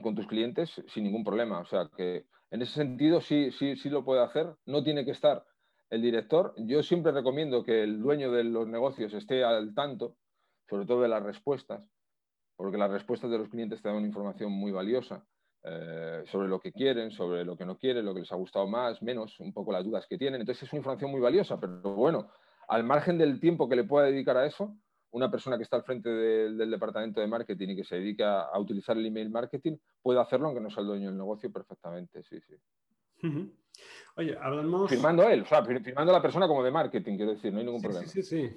[0.00, 1.60] con, tus clientes sin ningún problema.
[1.60, 4.54] O sea que en ese sentido sí, sí, sí lo puede hacer.
[4.64, 5.44] No tiene que estar
[5.90, 6.54] el director.
[6.56, 10.16] Yo siempre recomiendo que el dueño de los negocios esté al tanto
[10.68, 11.82] sobre todo de las respuestas,
[12.56, 15.24] porque las respuestas de los clientes te dan una información muy valiosa
[15.64, 18.66] eh, sobre lo que quieren, sobre lo que no quieren, lo que les ha gustado
[18.66, 20.42] más, menos, un poco las dudas que tienen.
[20.42, 22.28] Entonces es una información muy valiosa, pero bueno,
[22.68, 24.76] al margen del tiempo que le pueda dedicar a eso,
[25.10, 28.58] una persona que está al frente del departamento de marketing y que se dedica a
[28.58, 32.38] utilizar el email marketing puede hacerlo aunque no sea el dueño del negocio perfectamente, sí,
[32.40, 32.54] sí.
[34.16, 34.90] Oye, hablamos.
[34.90, 37.82] Firmando él, o sea, firmando la persona como de marketing, quiero decir, no hay ningún
[37.82, 38.06] problema.
[38.06, 38.56] Sí, sí, sí.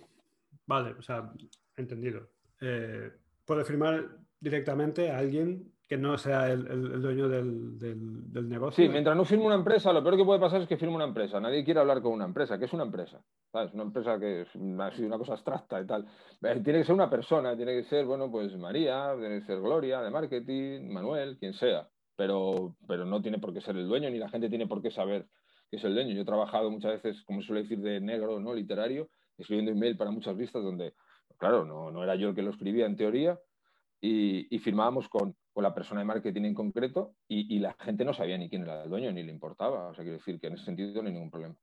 [0.66, 1.32] Vale, o sea,
[1.76, 2.30] entendido.
[2.60, 3.12] Eh,
[3.46, 8.82] puede firmar directamente a alguien que no sea el, dueño del, negocio.
[8.82, 11.04] Sí, mientras no firme una empresa, lo peor que puede pasar es que firme una
[11.04, 11.38] empresa.
[11.42, 12.58] Nadie quiere hablar con una empresa.
[12.58, 13.22] ¿Qué es una empresa?
[13.52, 13.74] ¿Sabes?
[13.74, 16.08] Una empresa que es una, cosa abstracta y tal.
[16.44, 19.60] Eh, tiene que ser una persona, tiene que ser, bueno, pues María, tiene que ser
[19.60, 21.86] Gloria de marketing, Manuel, quien sea.
[22.16, 24.92] Pero, pero no tiene por qué ser el dueño, ni la gente tiene por qué
[24.92, 25.28] saber
[25.70, 26.16] que es el dueño.
[26.16, 28.54] Yo he trabajado muchas veces, como suele decir, de negro, ¿no?
[28.54, 30.94] Literario, escribiendo email para muchas vistas donde,
[31.38, 33.38] claro, no, no era yo el que lo escribía en teoría,
[34.02, 38.50] y, firmábamos con, la persona de marketing en concreto y, la gente no sabía ni
[38.50, 39.90] quién era el dueño ni le importaba.
[39.90, 41.56] O sea, quiero decir que en ese sentido no hay ningún problema.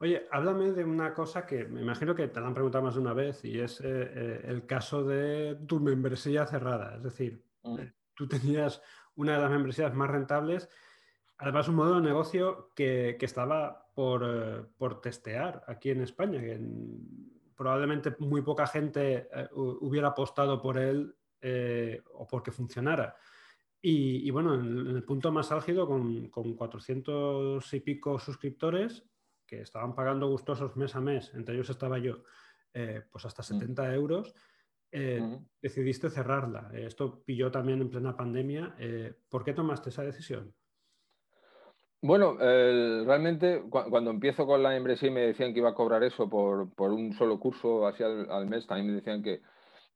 [0.00, 3.00] Oye, háblame de una cosa que me imagino que te la han preguntado más de
[3.00, 6.96] una vez y es eh, eh, el caso de tu membresía cerrada.
[6.96, 7.78] Es decir, mm.
[7.80, 8.82] eh, tú tenías
[9.16, 10.68] una de las membresías más rentables,
[11.38, 16.60] además un modelo de negocio que, estaba por, por, testear aquí en España, que
[17.58, 23.16] probablemente muy poca gente eh, hubiera apostado por él eh, o porque funcionara.
[23.80, 29.04] Y, bueno, en, el punto más álgido, con, con, 400 y pico suscriptores
[29.46, 32.22] que estaban pagando gustosos mes a mes, entre ellos estaba yo,
[32.74, 33.92] eh, pues hasta 70 mm.
[33.92, 34.34] euros,
[35.60, 36.70] decidiste cerrarla.
[36.74, 38.74] Esto pilló también en plena pandemia.
[39.28, 40.54] ¿Por qué tomaste esa decisión?
[42.00, 46.28] Bueno, realmente cuando empiezo con la membresía y me decían que iba a cobrar eso
[46.28, 49.42] por, un solo curso así al, mes, también me decían que,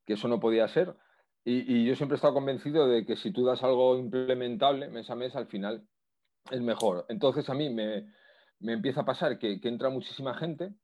[0.07, 0.97] eso no podía ser.
[1.45, 5.15] Y, yo siempre he estado convencido de que si tú das algo implementable mes a
[5.15, 5.87] mes, al final
[6.51, 7.07] es mejor.
[7.09, 8.07] Entonces a mí me,
[8.61, 10.75] empieza a pasar que, entra muchísima gente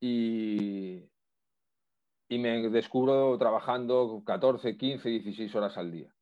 [0.00, 1.02] y,
[2.28, 6.14] y me descubro trabajando 14, 15, 16 horas al día.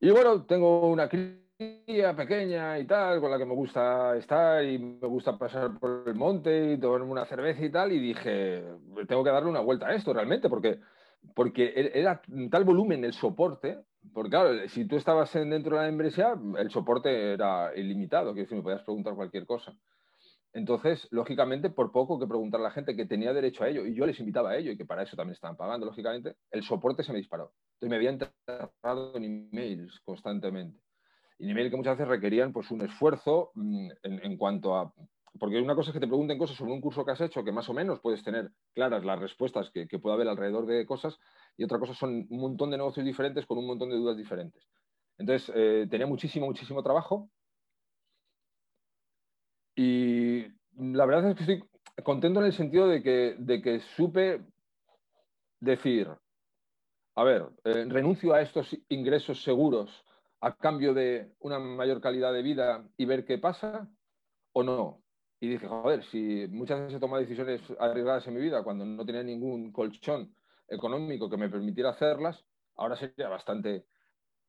[0.00, 4.78] Y bueno, tengo una crisis pequeña y tal, con la que me gusta estar y
[4.78, 8.64] me gusta pasar por el monte y tomarme una cerveza y tal, y dije,
[9.06, 10.80] tengo que darle una vuelta a esto realmente, porque,
[11.34, 13.78] porque e-, era tal volumen el soporte,
[14.12, 18.56] porque claro, si tú estabas dentro de la membresía, el soporte era ilimitado, que decir,
[18.56, 19.74] me podías preguntar cualquier cosa.
[20.52, 23.94] Entonces, lógicamente, por poco que preguntar a la gente que tenía derecho a ello, y
[23.94, 27.02] yo les invitaba a ello, y que para eso también estaban pagando, lógicamente, el soporte
[27.02, 27.52] se me disparó.
[27.74, 30.84] Entonces me había enterrado en emails constantemente
[31.38, 34.92] y nivel que muchas veces requerían pues, un esfuerzo mm, en, cuanto a...
[35.38, 37.50] Porque una cosa es que te pregunten cosas sobre un curso que has hecho, que
[37.50, 41.18] más o menos puedes tener claras las respuestas que, que puede haber alrededor de cosas,
[41.56, 44.68] y otra cosa son un montón de negocios diferentes con un montón de dudas diferentes.
[45.18, 47.30] Entonces, eh, tenía muchísimo, muchísimo trabajo.
[49.76, 50.44] Y
[50.76, 51.68] la verdad es que estoy
[52.04, 54.40] contento en el sentido de que, de que supe
[55.60, 56.08] decir,
[57.16, 60.04] a ver, eh, renuncio a estos ingresos seguros
[60.44, 63.88] a cambio de una mayor calidad de vida y ver qué pasa
[64.52, 65.02] o no.
[65.40, 69.06] Y dije, joder, si muchas veces he tomado decisiones arriesgadas en mi vida cuando no
[69.06, 70.34] tenía ningún colchón
[70.68, 72.44] económico que me permitiera hacerlas,
[72.76, 73.86] ahora sería bastante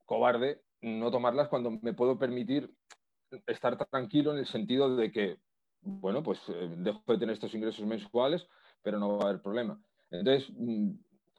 [0.06, 2.70] cobarde no tomarlas cuando me puedo permitir
[3.48, 5.38] estar tranquilo en el sentido de que,
[5.82, 8.46] bueno, pues eh, dejo de tener estos ingresos mensuales,
[8.82, 9.82] pero no va a haber problema.
[10.12, 10.92] Entonces, mm,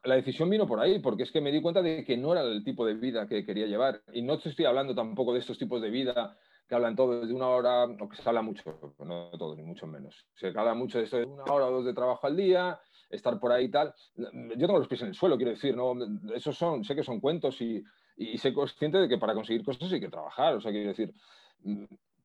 [0.07, 2.43] la decisión vino por ahí, porque es que me di cuenta de que no era
[2.43, 4.03] el tipo de vida que quería llevar.
[4.13, 6.37] Y no te estoy hablando tampoco de estos tipos de vida
[6.69, 9.87] que hablan todos de una hora, o que se habla mucho, no todo, ni mucho
[9.87, 10.27] menos.
[10.35, 13.39] Se habla mucho de esto de una hora o dos de trabajo al día, estar
[13.39, 13.95] por ahí y tal.
[14.17, 15.95] Yo tengo los pies en el suelo, quiero decir, ¿no?
[16.35, 17.85] Esos son, sé que son cuentos y,
[18.17, 21.15] y sé consciente de que para conseguir cosas hay que trabajar, o sea, quiero decir.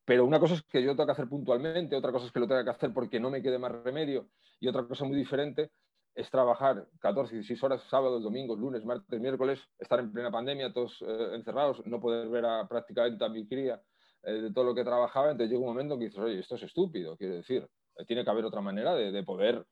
[0.06, 2.48] Pero una cosa es que yo tengo que hacer puntualmente, otra cosa es que lo
[2.48, 4.28] tenga que hacer porque no me quede más remedio,
[4.60, 5.70] y otra cosa muy diferente
[6.16, 11.02] es trabajar 14, 16 horas, sábados, domingos, lunes, martes, miércoles, estar en plena pandemia, todos
[11.02, 13.82] eh, encerrados, no poder ver a, prácticamente a mi cría
[14.24, 15.32] eh, de todo lo que trabajaba.
[15.32, 18.30] Entonces llega un momento que dices, oye, esto es estúpido, quiero decir, eh, tiene que
[18.30, 19.66] haber otra manera de, poder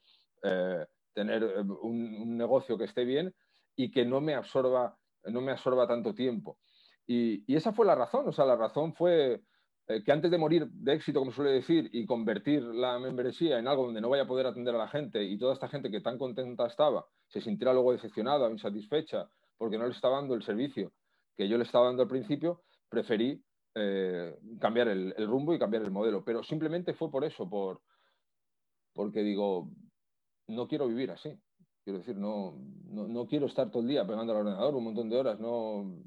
[1.13, 1.43] tener
[1.82, 3.34] un, negocio que esté bien
[3.75, 6.58] y que no me absorba, no me absorba tanto tiempo.
[7.06, 9.41] Y, y esa fue la razón, o sea, la razón fue
[9.89, 13.67] eh, que antes de morir de éxito, como suele decir, y convertir la membresía en
[13.67, 15.99] algo donde no vaya a poder atender a la gente y toda esta gente que
[15.99, 20.43] tan contenta estaba se sintiera luego decepcionada o insatisfecha porque no le estaba dando el
[20.43, 20.93] servicio
[21.39, 23.41] que yo le estaba dando al principio, preferí
[23.73, 26.21] eh, cambiar el, rumbo y cambiar el modelo.
[26.21, 27.82] Pero simplemente fue por eso, por,
[28.91, 29.71] porque digo,
[30.49, 31.34] no quiero vivir así.
[31.86, 32.58] Quiero decir, no,
[32.89, 36.04] no, quiero estar todo el día pegando al ordenador un montón de horas, no,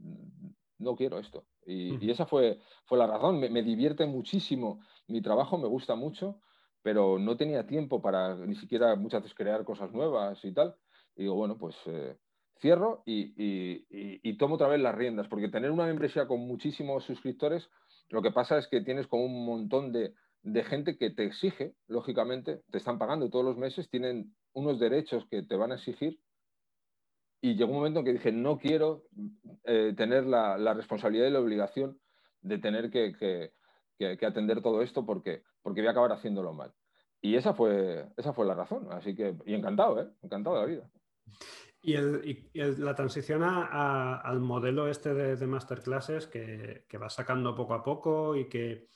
[0.83, 1.45] no quiero esto.
[1.67, 3.41] Y, esa fue, fue la razón.
[3.41, 6.41] Me, divierte muchísimo mi trabajo, me gusta mucho,
[6.83, 10.75] pero no tenía tiempo para ni siquiera muchas veces crear cosas nuevas y tal.
[11.17, 12.17] Y digo, bueno, pues eh,
[12.61, 17.69] cierro y, tomo otra vez las riendas, porque tener una membresía con muchísimos suscriptores
[18.09, 21.75] Lo que pasa es que tienes como un montón de, de gente que te exige,
[21.87, 26.19] lógicamente, te están pagando todos los meses, tienen unos derechos que te van a exigir.
[27.45, 29.09] Y llegó un momento en que dije, no quiero
[29.65, 31.99] eh, tener la, responsabilidad y la obligación
[32.41, 33.53] de tener que,
[34.25, 36.73] atender todo esto porque, porque voy a acabar haciéndolo mal.
[37.21, 38.87] Y esa fue, esa fue la razón.
[38.93, 40.09] Así que, y encantado, ¿eh?
[40.23, 40.91] encantado de la vida.
[41.83, 41.97] Y
[42.81, 47.83] la transición a, al modelo este de, de masterclasses que, que vas sacando poco a
[47.83, 48.87] poco y que,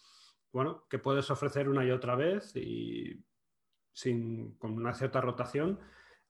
[0.52, 3.24] bueno, que puedes ofrecer una y otra vez y
[3.92, 5.80] sin, con una cierta rotación.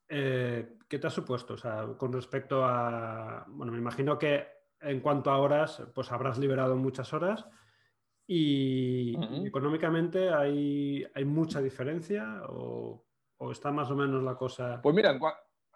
[0.08, 1.54] Eh, ¿Qué te ha supuesto?
[1.54, 4.46] O sea, con respecto a, bueno, me imagino que
[4.80, 7.46] en cuanto a horas, pues habrás liberado muchas horas
[8.26, 9.46] y uh -huh.
[9.46, 13.04] económicamente hay, hay, mucha diferencia o,
[13.38, 14.80] o, está más o menos la cosa.
[14.82, 15.18] Pues mira,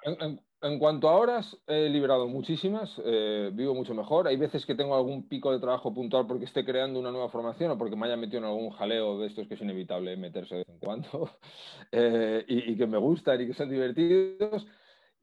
[0.03, 4.29] en, en, en cuanto a horas, he liberado muchísimas, eh, vivo mucho mejor.
[4.29, 7.71] Hay veces que tengo algún pico de trabajo puntual porque esté creando una nueva formación
[7.71, 10.65] o porque me haya metido en algún jaleo de estos que es inevitable meterse de
[10.65, 11.31] vez en cuando
[11.93, 14.67] eh, y, y, que me gustan y que son divertidos.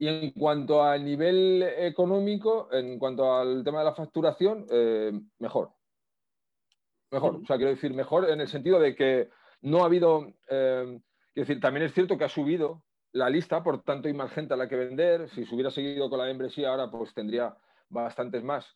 [0.00, 5.72] Y en cuanto al nivel económico, en cuanto al tema de la facturación, eh, mejor.
[7.10, 9.28] Mejor, o sea, quiero decir, mejor en el sentido de que
[9.62, 10.34] no ha habido.
[10.46, 11.00] Quiero
[11.34, 14.56] decir, también es cierto que ha subido la lista, por tanto hay más gente a
[14.56, 15.28] la que vender.
[15.30, 17.56] Si se hubiera seguido con la membresía ahora, pues tendría
[17.88, 18.66] bastantes más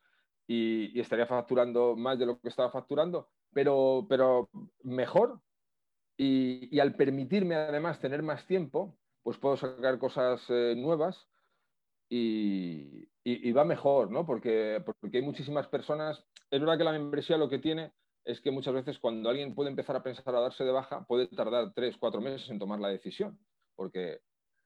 [0.46, 4.48] y, estaría facturando más de lo que estaba facturando, pero, pero
[4.82, 5.40] mejor.
[6.16, 11.28] Y, al permitirme además tener más tiempo, pues puedo sacar cosas eh, nuevas
[12.08, 14.26] y, y, y, va mejor, ¿no?
[14.26, 16.24] Porque, porque hay muchísimas personas.
[16.50, 17.92] Es verdad que la membresía lo que tiene
[18.24, 21.26] es que muchas veces cuando alguien puede empezar a pensar a darse de baja, puede
[21.28, 23.38] tardar tres, cuatro meses en tomar la decisión
[23.74, 24.20] porque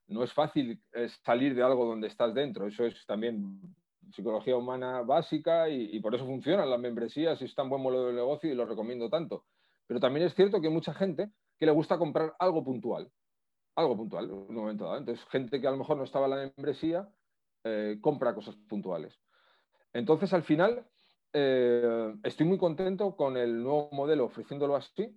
[0.09, 0.81] no es fácil
[1.25, 2.67] salir de algo donde estás dentro.
[2.67, 3.61] Eso es también
[4.13, 8.13] psicología humana básica y, por eso funcionan las membresías y es tan buen modelo de
[8.13, 9.45] negocio y lo recomiendo tanto.
[9.87, 13.11] Pero también es cierto que hay mucha gente que le gusta comprar algo puntual,
[13.75, 14.99] algo puntual un momento dado.
[14.99, 17.09] Entonces, gente que a lo mejor no estaba en la membresía
[17.65, 19.19] eh, compra cosas puntuales.
[19.93, 20.87] Entonces, al final,
[21.33, 25.17] eh, estoy muy contento con el nuevo modelo ofreciéndolo así.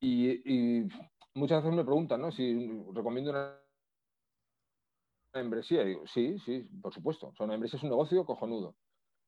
[0.00, 0.88] Y
[1.34, 2.30] muchas veces me preguntan ¿no?
[2.30, 3.58] si recomiendo una
[5.34, 5.84] membresía.
[5.84, 7.28] Digo, sí, sí, por supuesto.
[7.28, 8.76] O sea, una membresía es un negocio cojonudo.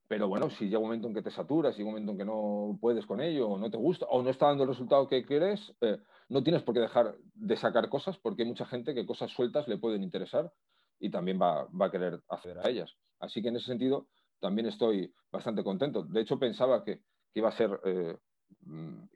[0.06, 2.18] Pero bueno, si llega un momento en que te saturas, si llega un momento en
[2.18, 5.08] que no puedes con ello, o no te gusta, o no está dando el resultado
[5.08, 8.94] que quieres, eh, no tienes por qué dejar de sacar cosas, porque hay mucha gente
[8.94, 10.52] que cosas sueltas le pueden interesar
[11.00, 12.94] y también va, va a querer acceder a ellas.
[13.18, 14.08] Así que en ese sentido
[14.40, 16.02] también estoy bastante contento.
[16.02, 16.98] De hecho, pensaba que,
[17.32, 18.18] que iba a ser, eh,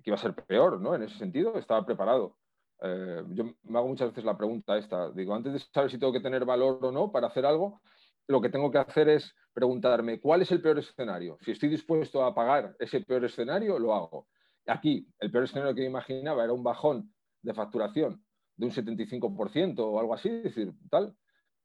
[0.03, 0.94] que iba a ser peor, ¿no?
[0.94, 2.38] En ese sentido, estaba preparado
[2.83, 6.12] eh, yo me hago muchas veces la pregunta esta, digo, antes de saber si tengo
[6.12, 7.81] que tener valor o no para hacer algo,
[8.29, 11.38] lo que tengo que hacer es preguntarme, ¿cuál es el peor escenario?
[11.41, 14.29] Si estoy dispuesto a pagar ese peor escenario, lo hago.
[14.67, 17.12] Aquí, el peor escenario que me imaginaba era un bajón
[17.43, 18.23] de facturación
[18.57, 21.17] de un 75% o algo así, es decir, tal.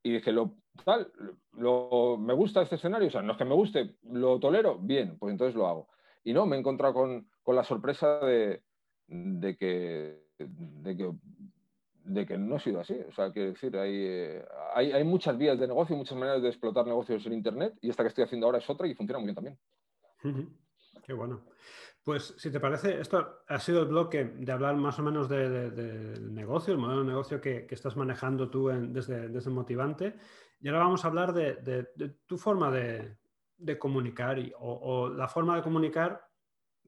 [0.03, 1.11] Y dije, lo, tal,
[1.53, 5.17] lo, me gusta este escenario, o sea, no es que me guste, lo tolero, bien,
[5.17, 5.89] pues entonces lo hago.
[6.23, 8.63] Y no, me he encontrado con, con la sorpresa de,
[9.07, 11.11] de que de que,
[12.05, 12.97] de que no ha sido así.
[13.07, 16.49] O sea, quiero decir, hay, eh, hay, hay, muchas vías de negocio, muchas maneras de
[16.49, 19.27] explotar negocios en Internet y esta que estoy haciendo ahora es otra y funciona muy
[19.27, 19.57] bien también.
[21.03, 21.41] Qué bueno.
[22.03, 25.51] Pues si te parece, esto ha sido el bloque de hablar más o menos del
[25.51, 30.15] de, de negocio, el modelo de negocio que, que estás manejando tú desde, desde, Motivante.
[30.59, 33.17] Y ahora vamos a hablar de, de tu forma de,
[33.79, 36.27] comunicar y, o, o, la forma de comunicar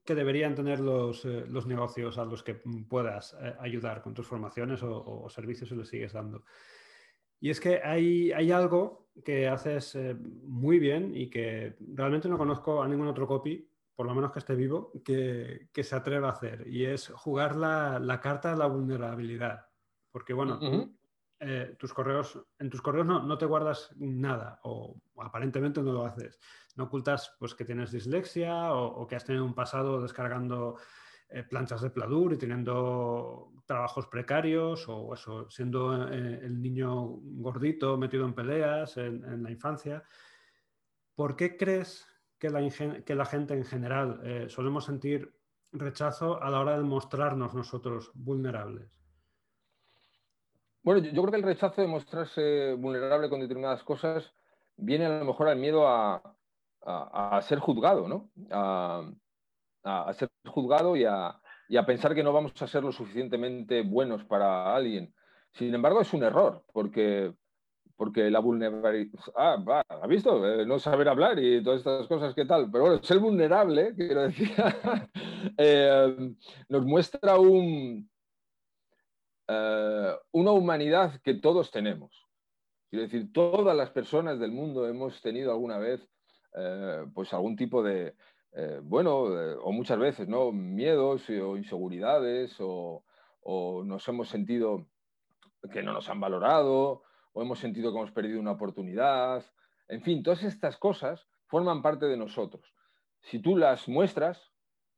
[0.05, 2.53] que deberían tener los, eh, los, negocios a los que
[2.87, 6.43] puedas eh, ayudar con tus formaciones o, servicios y los sigues dando.
[7.39, 12.37] Y es que hay, hay algo que haces eh, muy bien y que realmente no
[12.37, 16.29] conozco a ningún otro copy, por lo menos que esté vivo, que, que se atreva
[16.29, 16.67] a hacer.
[16.67, 19.65] Y es jugar la, la carta de la vulnerabilidad.
[20.11, 20.59] Porque, bueno.
[21.39, 26.05] Eh, tus correos, en tus correos no, no, te guardas nada o aparentemente no lo
[26.05, 26.39] haces.
[26.75, 30.77] No ocultas pues, que tienes dislexia o, que has tenido un pasado descargando
[31.29, 37.97] eh, planchas de pladur y teniendo trabajos precarios o eso, siendo eh, el niño gordito
[37.97, 40.03] metido en peleas en, la infancia.
[41.15, 42.07] ¿Por qué crees
[42.39, 45.33] que la, gente en general solemos sentir
[45.71, 49.04] rechazo a la hora de mostrarnos nosotros vulnerables?
[50.85, 54.35] Bueno, yo creo que el rechazo de mostrarse vulnerable con determinadas cosas
[54.77, 56.21] viene a lo mejor al miedo a,
[56.83, 58.29] a, ser juzgado, ¿no?
[58.51, 59.03] A,
[59.83, 63.81] a ser juzgado y a, y a, pensar que no vamos a ser lo suficientemente
[63.81, 65.11] buenos para alguien.
[65.53, 67.33] Sin embargo, es un error, porque,
[67.95, 69.19] porque la vulnerabilidad...
[69.35, 70.47] Ah, va, ¿ha visto?
[70.47, 72.69] Eh, no saber hablar y todas estas cosas, ¿qué tal?
[72.69, 74.51] Pero bueno, ser vulnerable, quiero decir,
[75.57, 76.35] eh,
[76.69, 78.07] nos muestra un,
[79.47, 82.25] eh, una humanidad que todos tenemos.
[82.89, 86.07] Quiero decir, todas las personas del mundo hemos tenido alguna vez
[87.13, 88.15] pues algún tipo de,
[88.83, 90.53] bueno, o muchas veces, ¿no?
[90.53, 93.03] Miedos o inseguridades o
[93.83, 94.87] nos hemos sentido
[95.71, 99.45] que no nos han valorado o hemos sentido que hemos perdido una oportunidad.
[99.89, 102.73] En fin, todas estas cosas forman parte de nosotros.
[103.21, 104.41] Si tú las muestras,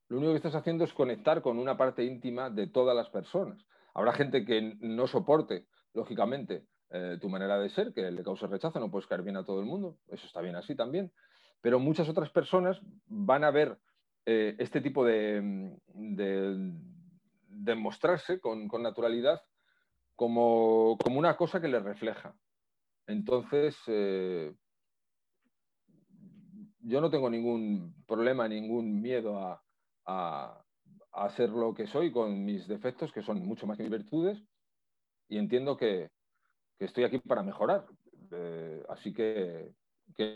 [0.10, 3.66] lo único que estás haciendo es conectar con una parte íntima de todas las personas.
[3.98, 8.80] Habrá gente que no soporte, lógicamente, eh, tu manera de ser, que le cause rechazo,
[8.80, 11.12] no puedes caer bien a todo el mundo, eso está bien así también,
[11.62, 13.76] pero muchas otras personas van a ver
[14.28, 19.42] eh, este tipo de, de, mostrarse con, naturalidad
[20.16, 22.36] como, una cosa que le refleja.
[23.08, 24.54] Entonces, eh,
[26.82, 29.60] yo no tengo ningún problema, ningún miedo
[30.06, 30.64] a,
[31.36, 34.42] ser lo que soy con mis defectos, que son mucho más que mis virtudes,
[35.30, 36.10] y entiendo que,
[36.80, 37.86] estoy aquí para mejorar.
[38.32, 39.74] Eh, así que,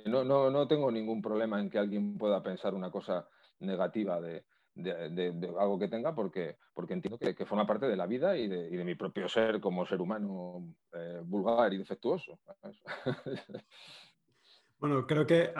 [0.05, 3.27] no, no, tengo ningún problema en que alguien pueda pensar una cosa
[3.59, 4.43] negativa de,
[4.73, 8.83] de, algo que tenga porque, porque entiendo que, forma parte de la vida y de,
[8.83, 12.39] mi propio ser como ser humano eh, vulgar y defectuoso.
[14.81, 15.53] Bueno, creo que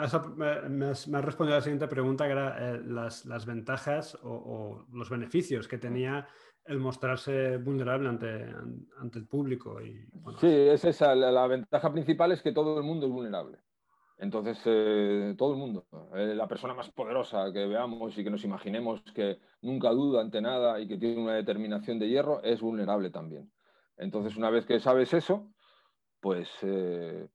[0.68, 5.68] me, has, respondido a la siguiente pregunta, que era eh, las, ventajas o, los beneficios
[5.68, 6.26] que tenía
[6.64, 8.52] el mostrarse vulnerable ante,
[8.98, 9.80] ante el público.
[9.80, 10.04] Y,
[10.40, 11.14] sí, es esa.
[11.14, 13.58] la, ventaja principal es que todo el mundo es vulnerable.
[14.18, 18.42] Entonces, eh, todo el mundo, eh, la persona más poderosa que veamos y que nos
[18.42, 23.10] imaginemos que nunca duda ante nada y que tiene una determinación de hierro, es vulnerable
[23.10, 23.52] también.
[23.96, 25.48] Entonces, una vez que sabes eso,
[26.20, 27.28] pues eh,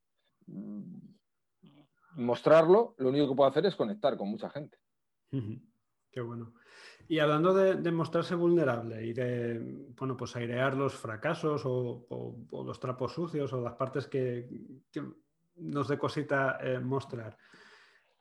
[2.18, 4.78] mostrarlo, lo único que puedo hacer es conectar con mucha gente.
[6.12, 6.54] Qué bueno.
[7.08, 9.60] Y hablando de, mostrarse vulnerable y de,
[9.98, 14.50] bueno, pues airear los fracasos o, los trapos sucios o las partes que
[15.56, 17.38] nos dé cosita eh, mostrar.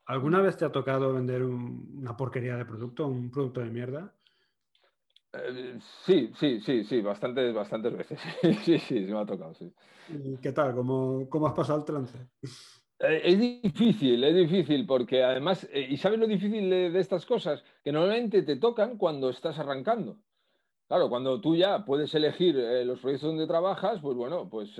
[0.07, 4.15] ¿Alguna vez te ha tocado vender una porquería de producto, un producto de mierda?
[5.33, 8.21] Eh, sí, sí, sí, sí, bastantes, bastantes veces.
[8.63, 9.75] Sí, sí, sí, me ha tocado, sí.
[10.41, 10.75] ¿Qué tal?
[10.75, 12.29] ¿Cómo, cómo has pasado el trance?
[12.99, 17.63] Eh, es difícil, es difícil, porque además, ¿y sabes lo difícil de, estas cosas?
[17.85, 20.19] Que normalmente te tocan cuando estás arrancando.
[20.89, 24.71] Claro, cuando tú ya puedes elegir los proyectos donde trabajas, pues bueno, pues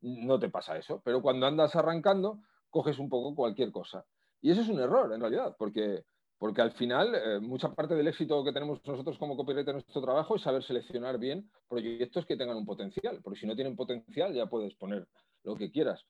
[0.00, 1.00] no te pasa eso.
[1.04, 2.40] Pero cuando andas arrancando,
[2.70, 4.04] coges un poco cualquier cosa.
[4.40, 6.04] Y eso es un error, en realidad, porque,
[6.38, 10.00] porque al final eh, mucha parte del éxito que tenemos nosotros como copywriter en nuestro
[10.00, 14.32] trabajo es saber seleccionar bien proyectos que tengan un potencial, porque si no tienen potencial
[14.32, 15.06] ya puedes poner
[15.42, 16.04] lo que quieras.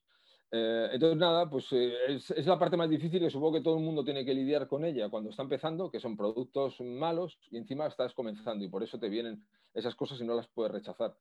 [0.51, 3.85] Eh, entonces, nada, pues eh, es, la parte más difícil que supongo que todo el
[3.85, 7.87] mundo tiene que lidiar con ella cuando está empezando, que son productos malos y encima
[7.87, 9.45] estás comenzando y por eso te vienen
[9.75, 11.15] esas cosas y no las puedes rechazar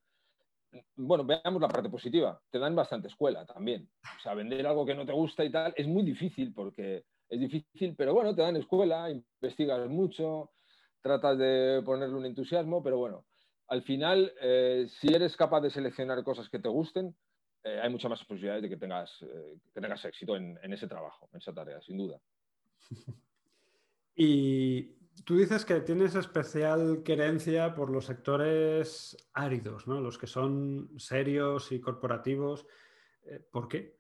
[0.96, 2.40] bueno, veamos la parte positiva.
[2.50, 3.90] Te dan bastante escuela también.
[4.18, 7.40] O sea, vender algo que no te gusta y tal es muy difícil porque es
[7.40, 10.52] difícil, pero bueno, te dan escuela, investigas mucho,
[11.02, 13.26] tratas de ponerle un entusiasmo, pero bueno,
[13.68, 17.16] al final, eh, si eres capaz de seleccionar cosas que te gusten,
[17.68, 20.88] eh, hay muchas más posibilidades de que tengas, eh, que tengas éxito en, en ese
[20.88, 22.20] trabajo, en esa tarea, sin duda.
[24.20, 30.00] Y Tú dices que tienes especial querencia por los sectores áridos, ¿no?
[30.00, 32.66] los que son serios y corporativos.
[33.26, 33.98] Eh, ¿Por qué?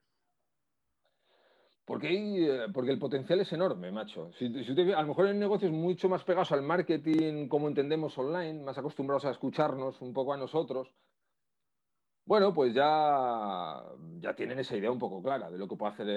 [1.85, 4.31] Porque, porque el potencial es enorme, macho.
[4.37, 8.77] Si, a lo mejor en negocios mucho más pegados al marketing, como entendemos online, más
[8.77, 10.93] acostumbrados a escucharnos un poco a nosotros,
[12.27, 13.81] bueno, pues ya,
[14.19, 16.09] ya tienen esa idea un poco clara de lo que puede hacer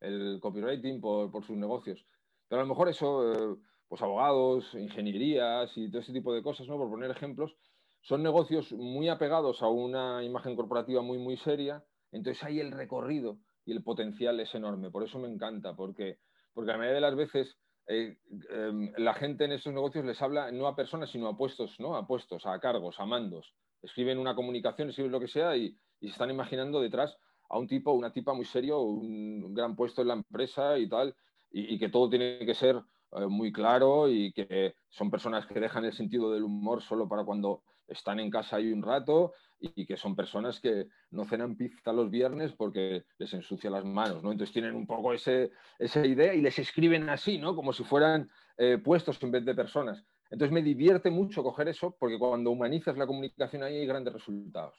[0.00, 2.04] el, copywriting por, sus negocios.
[2.48, 3.32] Pero a lo mejor eso...
[3.32, 3.56] Eh,
[3.88, 6.76] pues abogados, ingenierías y todo ese tipo de cosas, ¿no?
[6.76, 7.54] Por poner ejemplos,
[8.00, 13.38] son negocios muy apegados a una imagen corporativa muy, muy seria, entonces ahí el recorrido
[13.64, 14.90] y el potencial es enorme.
[14.90, 16.18] Por eso me encanta, porque,
[16.52, 18.18] porque la mayoría de las veces eh,
[18.50, 21.96] em, la gente en estos negocios les habla no a personas, sino a puestos, ¿no?
[21.96, 23.54] A puestos, a cargos, a mandos.
[23.84, 27.16] Escriben una comunicación, escriben lo que sea y, se están imaginando detrás
[27.48, 31.14] a un tipo, una tipa muy serio, un, gran puesto en la empresa y tal,
[31.50, 32.82] y que todo tiene que ser
[33.16, 37.24] eh, muy claro y que son personas que dejan el sentido del humor solo para
[37.24, 41.92] cuando están en casa ahí un rato y que son personas que no cenan pizza
[41.92, 44.32] los viernes porque les ensucia las manos, ¿no?
[44.32, 47.54] Entonces tienen un poco ese, esa idea y les escriben así, ¿no?
[47.54, 48.28] Como si fueran
[48.58, 50.04] eh, puestos en vez de personas.
[50.30, 54.74] Entonces me divierte mucho coger eso porque cuando humanizas la comunicación ahí hay grandes resultados.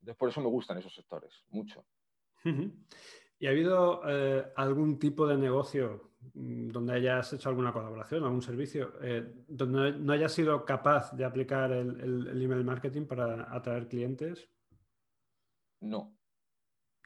[0.00, 1.84] Entonces por eso me gustan esos sectores, mucho.
[3.38, 8.42] ¿Y ha habido eh, algún tipo de negocio mm, donde hayas hecho alguna colaboración, algún
[8.42, 14.48] servicio, eh, donde no hayas sido capaz de aplicar el, email marketing para atraer clientes?
[15.80, 16.16] No.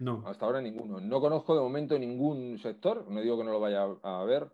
[0.00, 0.22] No.
[0.26, 1.00] Hasta ahora ninguno.
[1.00, 4.48] No conozco de momento ningún sector, no digo que no lo vaya a ver,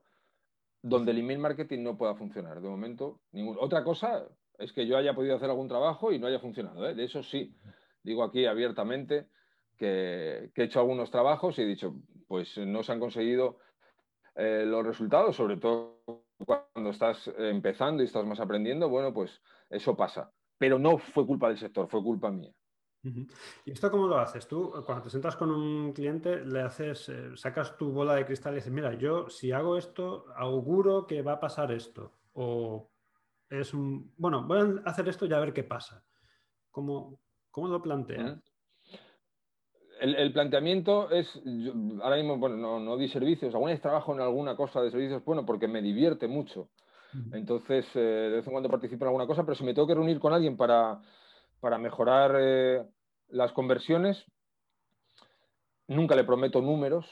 [0.84, 2.60] donde el email marketing no pueda funcionar.
[2.60, 3.56] De momento, ningún.
[3.58, 4.28] Otra cosa
[4.58, 6.86] es que yo haya podido hacer algún trabajo y no haya funcionado.
[6.86, 6.94] ¿eh?
[6.94, 7.56] De eso sí,
[8.02, 9.28] digo aquí abiertamente
[9.78, 11.94] que, he hecho algunos trabajos y he dicho,
[12.28, 13.60] pues no se han conseguido
[14.34, 16.02] eh, los resultados, sobre todo
[16.44, 20.32] cuando estás empezando y estás más aprendiendo, bueno, pues eso pasa.
[20.58, 22.52] Pero no fue culpa del sector, fue culpa mía.
[23.64, 24.46] ¿Y esto cómo lo haces?
[24.48, 28.54] Tú, cuando te sientas con un cliente, le haces, eh, sacas tu bola de cristal
[28.54, 32.12] y dices, mira, yo si hago esto, auguro que va a pasar esto.
[32.32, 32.90] O
[33.50, 36.02] es un, bueno, voy a hacer esto y a ver qué pasa.
[36.70, 38.40] ¿Cómo, cómo lo planteas?
[40.00, 41.40] El, planteamiento es,
[42.02, 45.24] ahora mismo, bueno, no, no di servicios, alguna vez trabajo en alguna cosa de servicios,
[45.24, 46.68] bueno, porque me divierte mucho.
[47.32, 49.94] Entonces, eh, de vez en cuando participo en alguna cosa, pero si me tengo que
[49.94, 51.00] reunir con alguien para,
[51.64, 52.84] para mejorar eh,
[53.28, 54.26] las conversiones,
[55.86, 57.06] nunca le prometo números,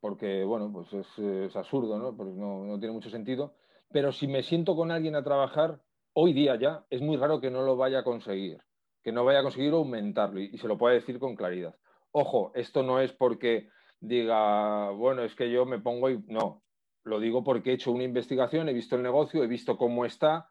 [0.00, 2.16] porque, bueno, pues es, absurdo, ¿no?
[2.16, 3.54] Porque no, no tiene mucho sentido.
[3.92, 5.80] Pero si me siento con alguien a trabajar,
[6.12, 8.58] hoy día ya, es muy raro que no lo vaya a conseguir,
[9.04, 11.76] que no vaya a conseguir aumentarlo y, se lo pueda decir con claridad.
[12.10, 13.68] Ojo, esto no es porque
[14.00, 16.64] diga, bueno, es que yo me pongo y no,
[17.04, 20.50] lo digo porque he hecho una investigación, he visto el negocio, he visto cómo está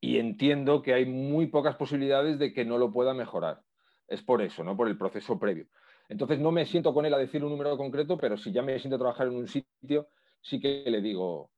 [0.00, 3.62] y entiendo que hay muy pocas posibilidades de que no lo pueda mejorar.
[4.06, 5.66] Es por eso, no por el proceso previo.
[6.08, 8.78] Entonces no me siento con él a decir un número concreto, pero si ya me
[8.78, 10.08] siento a trabajar en un sitio,
[10.40, 11.50] sí que le digo,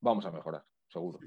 [0.00, 1.18] vamos a mejorar, seguro.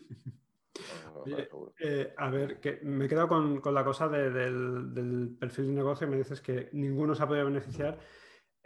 [1.79, 6.17] Eh, a ver, que me he quedado con, la cosa del, perfil de negocio me
[6.17, 7.97] dices que ninguno se ha podido beneficiar.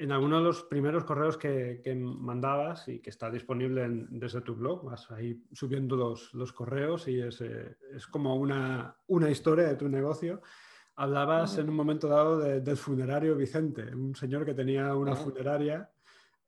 [0.01, 4.83] En alguno de los primeros correos que, mandabas y que está disponible desde tu blog,
[4.83, 7.75] vas ahí subiendo los, correos y es, eh,
[8.09, 8.95] como una,
[9.29, 10.41] historia de tu negocio.
[10.95, 15.87] Hablabas en un momento dado del funerario Vicente, un señor que tenía una funeraria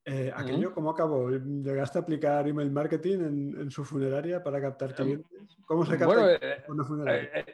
[0.05, 1.29] eh, ¿Aquello cómo acabó?
[1.29, 5.57] ¿Llegaste a aplicar email marketing en, su funeraria para captar em, clientes?
[5.65, 7.29] ¿Cómo se capta eh, una funeraria?
[7.33, 7.45] Eh,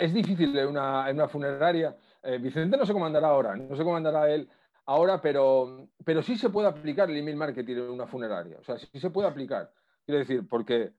[0.00, 1.96] es difícil en una, en una funeraria.
[2.40, 4.48] Vicente no sé cómo andará ahora, no sé cómo andará él
[4.86, 8.58] ahora, pero, pero sí se puede aplicar el email marketing en una funeraria.
[8.58, 9.72] O sea, sí se puede aplicar.
[10.04, 10.92] Quiero decir, porque,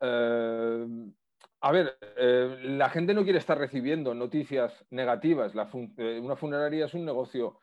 [0.00, 1.98] a ver,
[2.62, 5.52] la gente no quiere estar recibiendo noticias negativas.
[5.54, 7.60] una funeraria es un negocio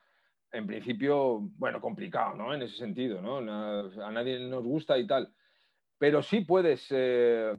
[0.53, 2.53] en principio, bueno, complicado, ¿no?
[2.53, 3.37] En ese sentido, ¿no?
[3.39, 5.33] A nadie nos gusta y tal.
[5.97, 7.55] Pero sí puedes, eh,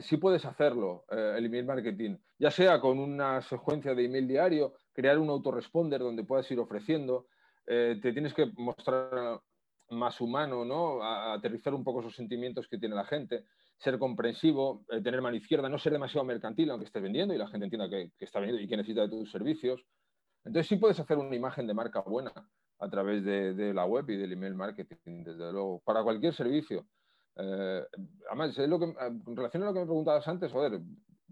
[0.00, 4.74] sí puedes hacerlo, eh, el email marketing, ya sea con una secuencia de email diario,
[4.98, 7.28] crear un autoresponder donde puedas ir ofreciendo,
[7.68, 9.40] eh, te tienes que mostrar
[9.90, 11.00] más humano, ¿no?
[11.04, 13.44] aterrizar un poco esos sentimientos que tiene la gente,
[13.78, 17.66] ser comprensivo, tener mano izquierda, no ser demasiado mercantil aunque estés vendiendo y la gente
[17.66, 19.86] entienda que, que está vendiendo y que necesita de tus servicios.
[20.44, 22.32] Entonces sí puedes hacer una imagen de marca buena
[22.80, 26.86] a través de, la web y del email marketing, desde luego, para cualquier servicio.
[27.36, 27.84] Eh,
[28.28, 30.80] además, es lo que, en relación a lo que me preguntabas antes, joder,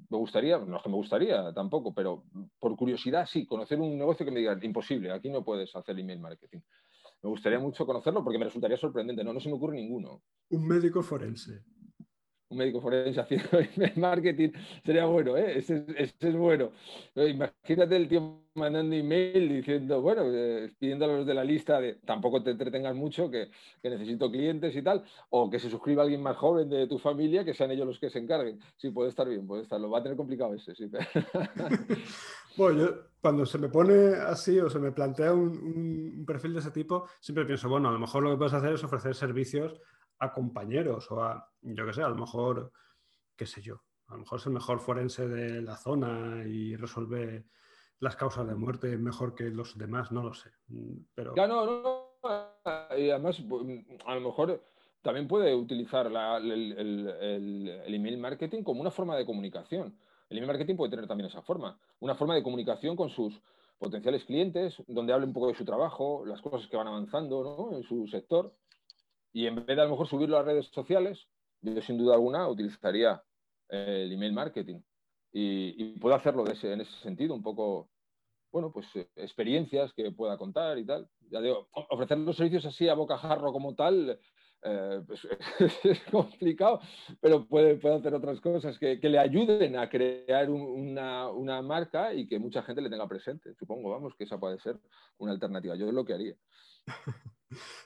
[0.09, 2.25] me gustaría, no es que me gustaría tampoco, pero
[2.59, 6.21] por curiosidad sí, conocer un negocio que me diga, imposible, aquí no puedes hacer email
[6.21, 6.61] marketing.
[7.23, 10.23] Me gustaría mucho conocerlo porque me resultaría sorprendente, no, no se me ocurre ninguno.
[10.51, 11.65] Un médico forense
[12.49, 13.49] un médico forense haciendo
[13.97, 14.51] marketing
[14.85, 15.59] sería bueno, ¿eh?
[15.59, 16.71] Ese, es bueno.
[17.15, 21.95] Imagínate el tío mandando email diciendo, bueno, eh, pidiendo a los de la lista de
[22.05, 23.51] tampoco te entretengas mucho, que,
[23.83, 27.55] necesito clientes y tal, o que se suscriba alguien más joven de tu familia, que
[27.55, 28.61] sean ellos los que se encarguen.
[28.77, 29.81] Sí, puede estar bien, puede estar.
[29.81, 30.89] Lo va a tener complicado ese, sí.
[32.57, 36.71] bueno, yo cuando se me pone así o se me plantea un perfil de ese
[36.71, 39.81] tipo, siempre pienso, bueno, a lo mejor lo que puedes hacer es ofrecer servicios
[40.19, 42.73] a compañeros o a, yo qué sé, a lo mejor,
[43.37, 47.47] qué sé yo, a lo mejor es el mejor forense de la zona y resuelve
[47.99, 50.51] las causas de muerte mejor que los demás, no lo sé.
[51.14, 51.35] Pero...
[51.35, 52.07] Ya, no, no,
[52.97, 53.43] y además,
[54.07, 54.62] a lo mejor
[55.03, 59.97] también puede utilizar el, email marketing como una forma de comunicación.
[60.29, 63.41] El email marketing puede tener también esa forma, una forma de comunicación con sus
[63.79, 67.77] potenciales clientes, donde hable un poco de su trabajo, las cosas que van avanzando ¿no?
[67.77, 68.53] en su sector
[69.37, 71.28] y en vez de a lo mejor subirlo a redes sociales,
[71.61, 73.22] yo sin duda alguna utilizaría
[73.68, 74.80] eh, el email marketing.
[75.30, 77.91] Y, puedo hacerlo en ese sentido, un poco,
[78.51, 81.07] bueno, pues eh, experiencias que pueda contar y tal.
[81.30, 84.18] Ya digo, ofrecer los servicios así a bocajarro como tal,
[84.62, 85.28] eh, pues,
[85.84, 86.80] es complicado,
[87.20, 92.62] pero puede, hacer otras cosas que, le ayuden a crear una, marca y que mucha
[92.62, 93.55] gente le tenga presente.
[93.57, 94.78] Supongo, vamos, que esa puede ser
[95.18, 95.76] una alternativa.
[95.76, 96.37] Yo es lo que haría.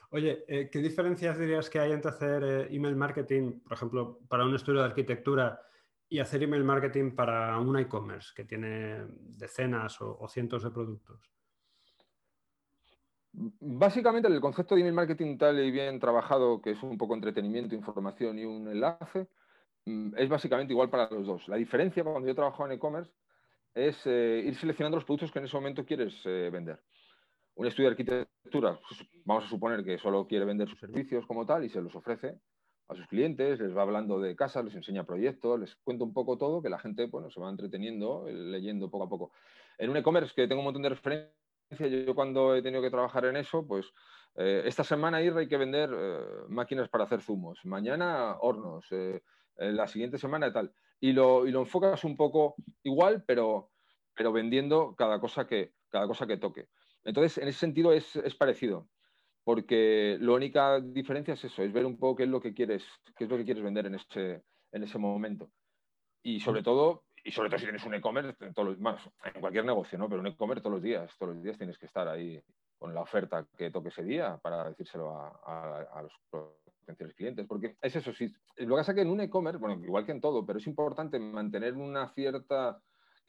[0.09, 4.45] Oye, eh, ¿qué diferencias dirías que hay entre hacer eh, email marketing, por ejemplo, para
[4.45, 5.61] un estudio de arquitectura
[6.09, 9.05] y hacer email marketing para un e-commerce que tiene
[9.37, 11.31] decenas o cientos de productos?
[13.33, 17.75] Básicamente el concepto de email marketing tal y bien trabajado, que es un poco entretenimiento,
[17.75, 19.29] información y un enlace,
[19.85, 21.47] mm, es básicamente igual para los dos.
[21.47, 23.13] La diferencia cuando yo trabajo en e-commerce
[23.73, 26.83] es eh, ir seleccionando los productos que en ese momento quieres vender.
[27.55, 31.45] Un estudio de arquitectura, pues, vamos a suponer que solo quiere vender sus servicios como
[31.45, 32.39] tal y se los ofrece
[32.87, 36.37] a sus clientes, les va hablando de casas, les enseña proyectos, les cuenta un poco
[36.37, 39.31] todo, que la gente bueno, se va entreteniendo, eh, leyendo poco a poco.
[39.77, 41.33] En un e-commerce que tengo un montón de referencias,
[41.79, 43.93] yo cuando he tenido que trabajar en eso, pues
[44.35, 49.21] eh, esta semana hay que vender eh, máquinas para hacer zumos, mañana hornos, eh,
[49.57, 50.73] la siguiente semana tal.
[50.99, 53.71] Y lo, y lo, enfocas un poco igual, pero,
[54.15, 56.69] pero vendiendo cada cosa, que, cada cosa que toque.
[57.03, 58.87] Entonces, en ese sentido es, es parecido,
[59.43, 62.83] porque la única diferencia es eso, es ver un poco qué es lo que quieres,
[63.17, 65.51] qué es lo que quieres vender en ese, en ese momento.
[66.23, 70.07] Y sobre todo, y sobre todo si tienes un e-commerce, en cualquier negocio, ¿no?
[70.07, 72.41] Pero un e-commerce todos los días, todos los días tienes que estar ahí
[72.77, 77.45] con la oferta que toque ese día para decírselo a, los potenciales clientes.
[77.47, 78.27] Porque es eso, si,
[78.57, 80.67] lo que pasa es que en un e-commerce, bueno, igual que en todo, pero es
[80.67, 82.81] importante mantener una cierta...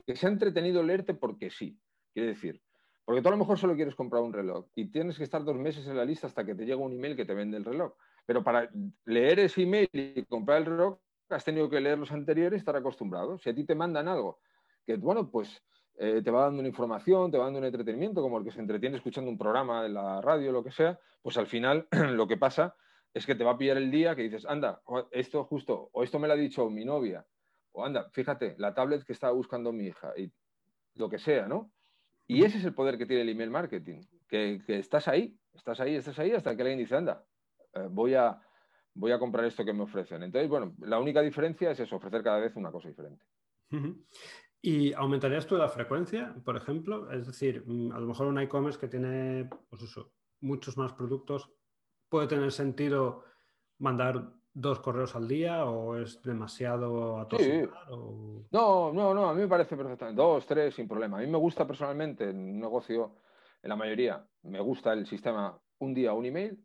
[0.06, 1.78] que sea entretenido leerte porque sí.
[2.14, 2.62] Quiere decir,
[3.05, 5.57] porque tú a lo mejor solo quieres comprar un reloj y tienes que estar dos
[5.57, 7.94] meses en la lista hasta que te llega un email que te vende el reloj.
[8.24, 8.70] Pero para
[9.05, 10.98] leer ese email y comprar el reloj,
[11.28, 13.38] has tenido que leer los anteriores y estar acostumbrado.
[13.38, 14.40] Si a ti te mandan algo
[14.86, 15.62] que, bueno, pues
[15.96, 18.61] eh, te va dando una información, te va dando un entretenimiento, como el que se
[18.61, 22.36] entretiene escuchando un programa de la radio, lo que sea, pues al final lo que
[22.36, 22.76] pasa
[23.14, 26.18] es que te va a pillar el día que dices, anda, esto justo, o esto
[26.18, 27.26] me lo ha dicho mi novia,
[27.72, 30.32] o anda, fíjate, la tablet que estaba buscando mi hija, y
[30.94, 31.70] lo que sea, ¿no?
[32.26, 35.96] Y ese es el poder que tiene el email marketing, que, estás ahí, estás ahí,
[35.96, 37.24] estás ahí, hasta que alguien dice, anda,
[37.74, 38.40] eh, voy a
[38.94, 40.22] voy a comprar esto que me ofrecen.
[40.22, 43.24] Entonces, bueno, la única diferencia es eso, ofrecer cada vez una cosa diferente.
[44.60, 47.10] ¿Y aumentarías tú la frecuencia, por ejemplo?
[47.10, 51.50] Es decir, mm, a lo mejor un e-commerce que tiene pues eso, muchos más productos,
[52.08, 53.24] ¿puede tener sentido
[53.78, 57.62] mandar dos correos al día o es demasiado a sí.
[58.50, 60.20] No, no, no, a mí me parece perfectamente.
[60.20, 61.18] Dos, tres, sin problema.
[61.18, 63.16] A mí me gusta personalmente en un negocio,
[63.62, 66.64] en la mayoría, me gusta el sistema un día un email,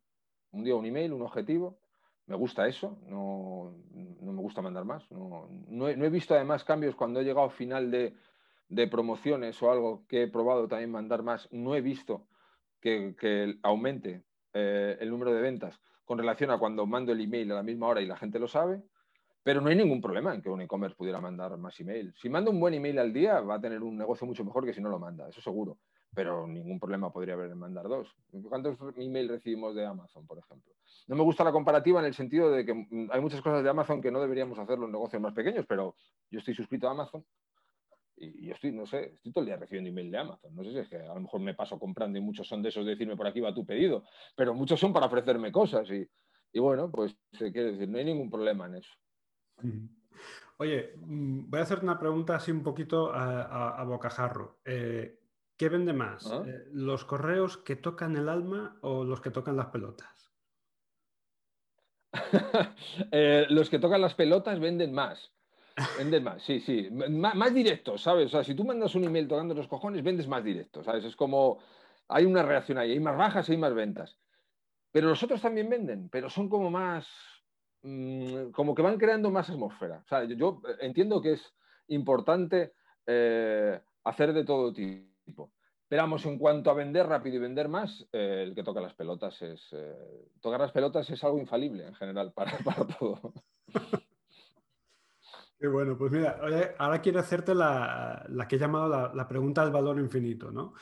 [0.51, 1.79] un día un email, un objetivo,
[2.27, 5.09] me gusta eso, no, me gusta mandar más.
[5.11, 10.23] No, he, visto además cambios cuando he llegado al final de, promociones o algo que
[10.23, 11.47] he probado también mandar más.
[11.51, 12.27] No he visto
[12.81, 14.23] que, aumente
[14.53, 17.87] eh, el número de ventas con relación a cuando mando el email a la misma
[17.87, 18.81] hora y la gente lo sabe.
[19.43, 22.13] Pero no hay ningún problema en que un e-commerce pudiera mandar más email.
[22.17, 24.73] Si manda un buen email al día, va a tener un negocio mucho mejor que
[24.73, 25.77] si no lo manda, eso seguro.
[26.15, 28.15] Pero ningún problema podría haber en mandar dos.
[28.47, 30.73] ¿Cuántos emails recibimos de Amazon, por ejemplo?
[31.07, 32.71] No me gusta la comparativa en el sentido de que
[33.11, 35.95] hay muchas cosas de Amazon que no deberíamos hacer los negocios más pequeños, pero
[36.31, 37.23] yo estoy suscrito a Amazon
[38.19, 40.55] y yo estoy, no sé, estoy todo el día recibiendo email de Amazon.
[40.55, 42.69] No sé si es que a lo mejor me paso comprando y muchos son de
[42.69, 44.03] esos de decirme por aquí va tu pedido,
[44.35, 46.07] pero muchos son para ofrecerme cosas y,
[46.51, 48.91] y bueno, pues quiere decir, no hay ningún problema en eso.
[50.57, 54.59] Oye, mm, voy a hacerte una pregunta así un poquito a, bocajarro.
[54.65, 55.19] Eh,
[55.55, 56.31] ¿Qué vende más?
[56.31, 56.43] ¿Ah?
[56.45, 60.31] Eh, ¿Los correos que tocan el alma o los que tocan las pelotas?
[63.11, 65.31] Eh, los que tocan las pelotas venden más.
[65.97, 66.89] Venden más, sí, sí.
[66.91, 68.27] más directos, ¿sabes?
[68.27, 71.05] O sea, si tú mandas un email tocando los cojones, vendes más directos, ¿sabes?
[71.05, 71.59] Es como.
[72.09, 74.17] Hay una reacción ahí, hay más bajas y hay más ventas.
[74.91, 77.05] Pero los otros también venden, pero son como más
[77.83, 80.03] Mm, como que van creando más atmósfera.
[80.35, 81.53] yo, entiendo que es
[81.87, 82.73] importante
[83.05, 85.51] eh, hacer de todo tipo.
[85.87, 88.93] Pero vamos, en cuanto a vender rápido y vender más, eh, el que toca las
[88.93, 89.69] pelotas es.
[89.71, 92.57] Eh, tocar las pelotas es algo infalible en general para,
[92.99, 93.33] todo.
[95.59, 96.39] Qué bueno, pues mira,
[96.77, 100.73] ahora quiero hacerte la, que he llamado la, pregunta del valor infinito, ¿no?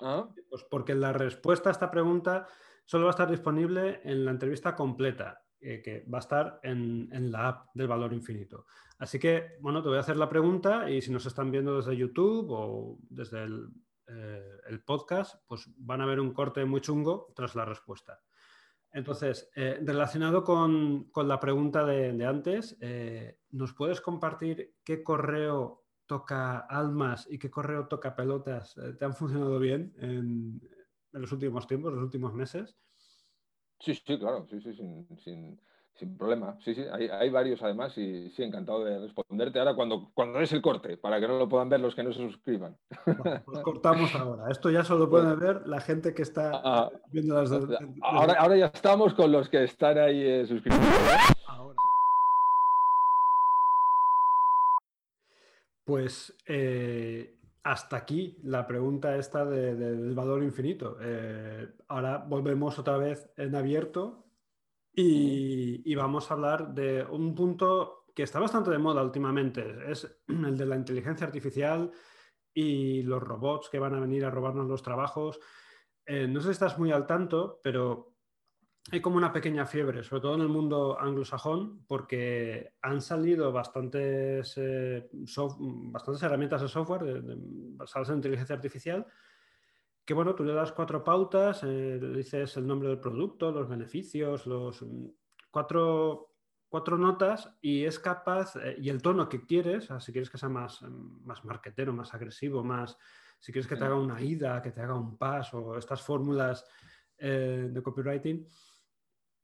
[0.00, 0.28] ¿Ah?
[0.48, 2.46] Pues porque la respuesta a esta pregunta
[2.84, 5.42] solo va a estar disponible en la entrevista completa.
[5.64, 8.66] Eh, que va a estar en, la app del valor infinito.
[8.98, 11.96] Así que, bueno, te voy a hacer la pregunta y si nos están viendo desde
[11.96, 13.68] YouTube o desde el,
[14.08, 18.20] eh, podcast, pues van a ver un corte muy chungo tras la respuesta.
[18.92, 22.78] Entonces, eh, relacionado con, la pregunta de, antes,
[23.50, 29.58] ¿nos puedes compartir qué correo toca almas y qué correo toca pelotas te han funcionado
[29.58, 30.60] bien en,
[31.12, 32.76] en los últimos tiempos, los últimos meses?
[33.82, 35.60] Sí, sí, claro, sí, sí, sin,
[36.06, 36.56] problema.
[36.64, 40.52] Sí, sí, hay, hay, varios además y sí, encantado de responderte ahora cuando, cuando es
[40.52, 42.76] el corte, para que no lo puedan ver los que no se suscriban.
[43.44, 44.50] pues cortamos ahora.
[44.50, 47.68] Esto ya solo puede ver la gente que está ah, viendo las dos.
[48.02, 50.78] Ahora, ahora ya estamos con los que están ahí eh, suscritos.
[51.46, 51.76] Ahora.
[55.84, 57.34] Pues eh,
[57.64, 60.96] hasta aquí la pregunta esta del valor infinito.
[61.00, 64.21] Eh, ahora volvemos otra vez en abierto
[64.94, 69.90] y, vamos a hablar de un punto que está bastante de moda últimamente.
[69.90, 71.90] Es el de la inteligencia artificial
[72.54, 75.40] y los robots que van a venir a robarnos los trabajos.
[76.04, 78.12] Eh, no sé si estás muy al tanto, pero
[78.90, 84.54] hay como una pequeña fiebre, sobre todo en el mundo anglosajón, porque han salido bastantes,
[84.56, 87.22] eh, bastantes herramientas de software
[87.76, 89.06] basadas en inteligencia artificial,
[90.04, 93.68] que bueno, tú le das cuatro pautas, eh, le dices el nombre del producto, los
[93.68, 95.06] beneficios, los mm,
[95.50, 96.28] cuatro,
[96.98, 100.82] notas y es capaz, eh, y el tono que quieres, si quieres que sea más,
[100.82, 102.96] más marketero, más agresivo, más,
[103.38, 106.64] si quieres que te haga una ida, que te haga un paso, o estas fórmulas
[107.18, 108.44] de copywriting,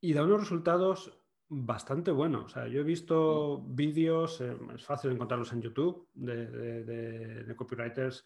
[0.00, 1.12] y da unos resultados
[1.48, 2.54] bastante buenos.
[2.54, 8.24] yo he visto vídeos, eh, es fácil encontrarlos en YouTube, de, copywriters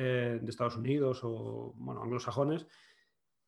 [0.00, 2.66] eh, de Estados Unidos o bueno, anglosajones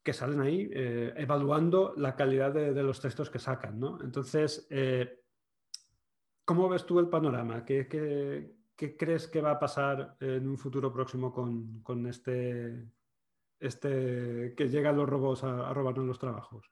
[0.02, 3.80] que salen ahí eh, evaluando la calidad de, los textos que sacan.
[4.02, 4.66] Entonces,
[6.44, 7.64] ¿cómo ves tú el panorama?
[7.64, 7.86] ¿Qué,
[8.98, 12.84] crees que va a pasar en un futuro próximo con, este,
[13.60, 16.68] este que llegan los robots a, robarnos los trabajos?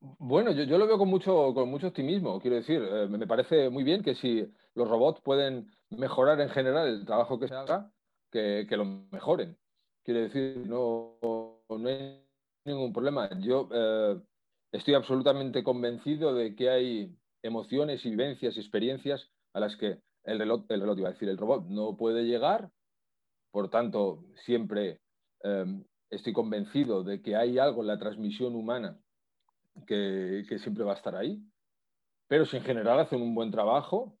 [0.00, 3.82] Bueno, yo, lo veo con mucho, con mucho optimismo, quiero decir, eh, me parece muy
[3.82, 7.90] bien que si los robots pueden mejorar en general el trabajo que se haga,
[8.68, 9.56] que, lo mejoren.
[10.04, 11.18] Quiero decir, no,
[11.68, 12.22] no hay
[12.64, 13.28] ningún problema.
[13.40, 14.20] Yo eh,
[14.72, 20.38] estoy absolutamente convencido de que hay emociones y vivencias y experiencias a las que el
[20.38, 22.70] reloj, el reloj iba a decir, el robot no puede llegar,
[23.50, 25.00] por tanto, siempre
[25.42, 28.98] eh, estoy convencido de que hay algo en la transmisión humana
[29.86, 31.42] que, siempre va a estar ahí.
[32.28, 34.15] Pero si en general hacen un buen trabajo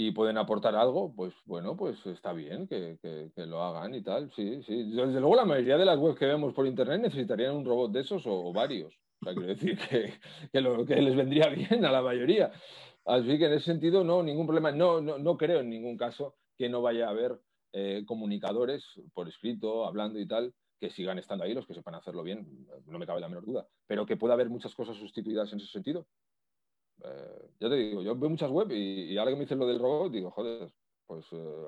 [0.00, 3.00] y pueden aportar algo, pues bueno, pues está bien que,
[3.34, 4.30] lo hagan y tal.
[4.30, 4.92] Sí, sí.
[4.92, 8.02] Desde luego la mayoría de las webs que vemos por internet necesitarían un robot de
[8.02, 8.96] esos o, varios.
[9.20, 10.14] O quiero decir que,
[10.52, 10.60] que
[11.02, 12.52] les vendría bien a la mayoría.
[13.06, 14.70] Así que en ese sentido, no, ningún problema.
[14.70, 17.36] No, no, no creo en ningún caso que no vaya a haber
[17.72, 22.22] eh, comunicadores por escrito, hablando y tal, que sigan estando ahí los que sepan hacerlo
[22.22, 25.58] bien, no me cabe la menor duda, pero que pueda haber muchas cosas sustituidas en
[25.58, 26.06] ese sentido.
[27.04, 29.78] Eh, ya te digo, yo veo muchas web y, ahora que me dices lo del
[29.78, 30.72] robot, digo, joder,
[31.06, 31.66] pues eh,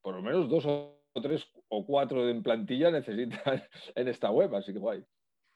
[0.00, 3.62] por lo menos dos o tres o cuatro en plantilla necesitan
[3.94, 5.04] en esta web, así que guay.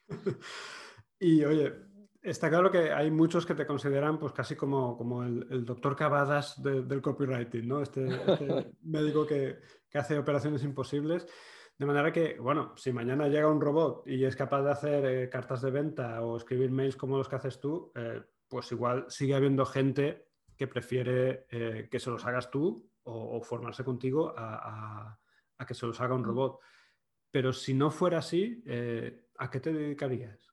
[1.18, 1.72] Y oye,
[2.20, 6.62] está claro que hay muchos que te consideran pues casi como, como el, doctor Cavadas
[6.62, 7.80] del copywriting, ¿no?
[7.80, 9.56] Este, este médico que,
[9.88, 11.26] que hace operaciones imposibles.
[11.78, 15.28] De manera que, bueno, si mañana llega un robot y es capaz de hacer eh,
[15.28, 19.34] cartas de venta o escribir mails como los que haces tú, eh, pues igual sigue
[19.34, 25.18] habiendo gente que prefiere eh, que se los hagas tú o, formarse contigo a,
[25.66, 26.26] que se los haga un mm.
[26.26, 26.60] robot.
[27.30, 28.64] Pero si no fuera así,
[29.38, 30.46] ¿a qué te dedicarías?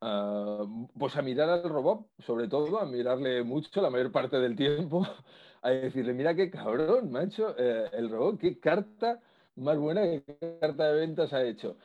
[0.00, 0.64] Ah,
[0.98, 5.02] pues a mirar al robot, sobre todo, a mirarle mucho la mayor parte del tiempo,
[5.62, 9.20] a decirle, mira qué cabrón, macho, eh, el robot, qué carta
[9.56, 11.78] más buena, qué carta de ventas ha hecho.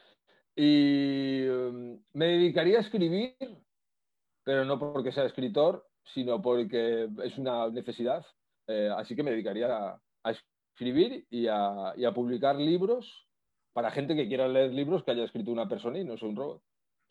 [0.56, 3.36] Y um, me dedicaría a escribir,
[4.44, 8.26] pero no porque sea escritor, sino porque es una necesidad.
[8.68, 10.32] Eh, así que me dedicaría a,
[10.74, 13.28] escribir y a, publicar libros
[13.74, 16.36] para gente que quiera leer libros que haya escrito una persona y no sea un
[16.36, 16.62] robot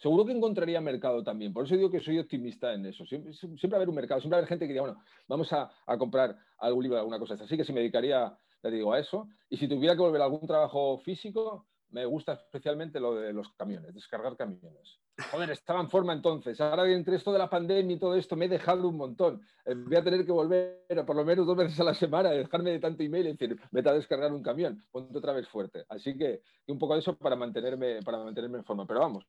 [0.00, 1.52] seguro que encontraría mercado también.
[1.52, 3.04] Por eso digo que soy optimista en eso.
[3.04, 5.02] Siempre, siempre va a haber un mercado, siempre va a haber gente que diga, bueno,
[5.28, 7.56] vamos a, comprar algún libro, alguna cosa así.
[7.56, 9.28] que si me dedicaría, le digo, a eso.
[9.48, 13.52] Y si tuviera que volver a algún trabajo físico, me gusta especialmente lo de los
[13.52, 15.00] camiones, descargar camiones.
[15.30, 16.60] Joder, estaba en forma entonces.
[16.60, 19.42] Ahora entre esto de la pandemia y todo esto me he dejado un montón.
[19.64, 22.70] Eh, voy a tener que volver por lo menos dos veces a la semana, dejarme
[22.70, 25.84] de tanto email y decir, vete a descargar un camión, ponte otra vez fuerte.
[25.88, 28.86] Así que un poco de eso para mantenerme, para mantenerme en forma.
[28.86, 29.26] Pero vamos,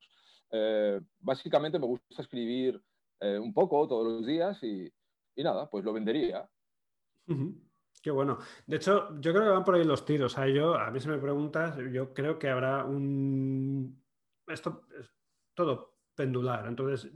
[0.52, 2.82] eh, básicamente me gusta escribir
[3.20, 4.92] eh, un poco todos los días y,
[5.38, 6.48] nada, pues lo vendería.
[8.02, 8.40] Qué bueno.
[8.66, 10.38] De hecho, yo creo que van por ahí los tiros.
[10.38, 14.02] a yo, a mí si me preguntas, yo creo que habrá un...
[14.48, 15.14] Esto es
[15.54, 16.66] todo pendular.
[16.68, 17.12] Entonces,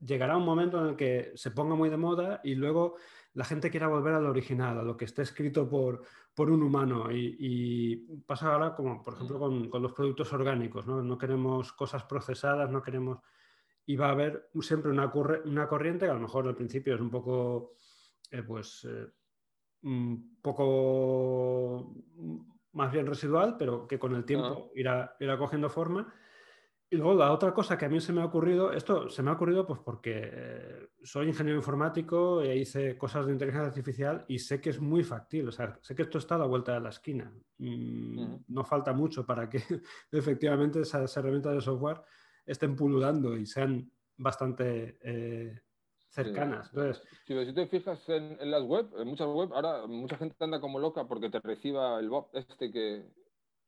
[0.00, 2.96] llegará un momento en el que se ponga muy de moda y luego
[3.34, 6.02] la gente quiera volver al original, a lo que esté escrito por,
[6.34, 7.08] por un humano.
[7.12, 7.96] Y,
[8.26, 11.02] pasa ahora como, por ejemplo, con, los productos orgánicos, ¿no?
[11.02, 13.18] No queremos cosas procesadas, no queremos...
[13.86, 17.10] Y va a haber siempre una, corriente que a lo mejor al principio es un
[17.10, 17.74] poco,
[18.30, 19.06] eh, pues, eh,
[19.84, 21.94] un poco
[22.72, 26.12] más bien residual, pero que con el tiempo irá, irá cogiendo forma.
[26.90, 29.30] Y luego la otra cosa que a mí se me ha ocurrido, esto se me
[29.30, 34.38] ha ocurrido pues porque eh, soy ingeniero informático e hice cosas de inteligencia artificial y
[34.38, 36.80] sé que es muy factible, o sea, sé que esto está a la vuelta de
[36.80, 37.32] la esquina.
[37.58, 39.58] Mm, no falta mucho para que
[40.12, 42.00] efectivamente esas herramientas de software
[42.46, 45.62] estén pululando y sean bastante eh,
[46.14, 46.68] cercanas.
[46.68, 50.78] Entonces, si, te fijas en, las web, en muchas web, ahora mucha gente anda como
[50.78, 53.04] loca porque te reciba el bot este que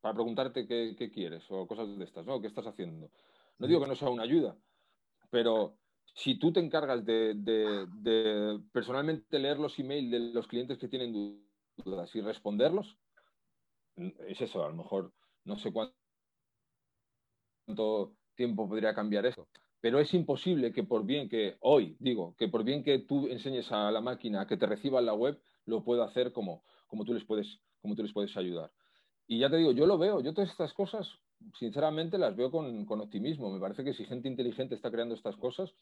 [0.01, 2.41] para preguntarte qué, quieres o cosas de estas, ¿no?
[2.41, 3.11] ¿Qué estás haciendo?
[3.59, 4.57] No digo que no sea una ayuda,
[5.31, 5.77] pero
[6.15, 11.43] si tú te encargas de, personalmente leer los emails de los clientes que tienen
[11.77, 12.97] dudas y responderlos,
[13.97, 15.13] es eso, a lo mejor
[15.45, 15.95] no sé cuánto
[18.35, 19.49] tiempo podría cambiar eso.
[19.81, 23.71] Pero es imposible que por bien que hoy, digo, que por bien que tú enseñes
[23.73, 27.13] a la máquina que te reciba en la web, lo pueda hacer como, como, tú,
[27.13, 28.71] les puedes, como tú les puedes ayudar.
[29.27, 31.09] Y ya te digo, yo lo veo, yo todas estas cosas,
[31.59, 33.53] sinceramente, las veo con, optimismo.
[33.53, 35.75] Me parece que si gente inteligente está creando estas cosas,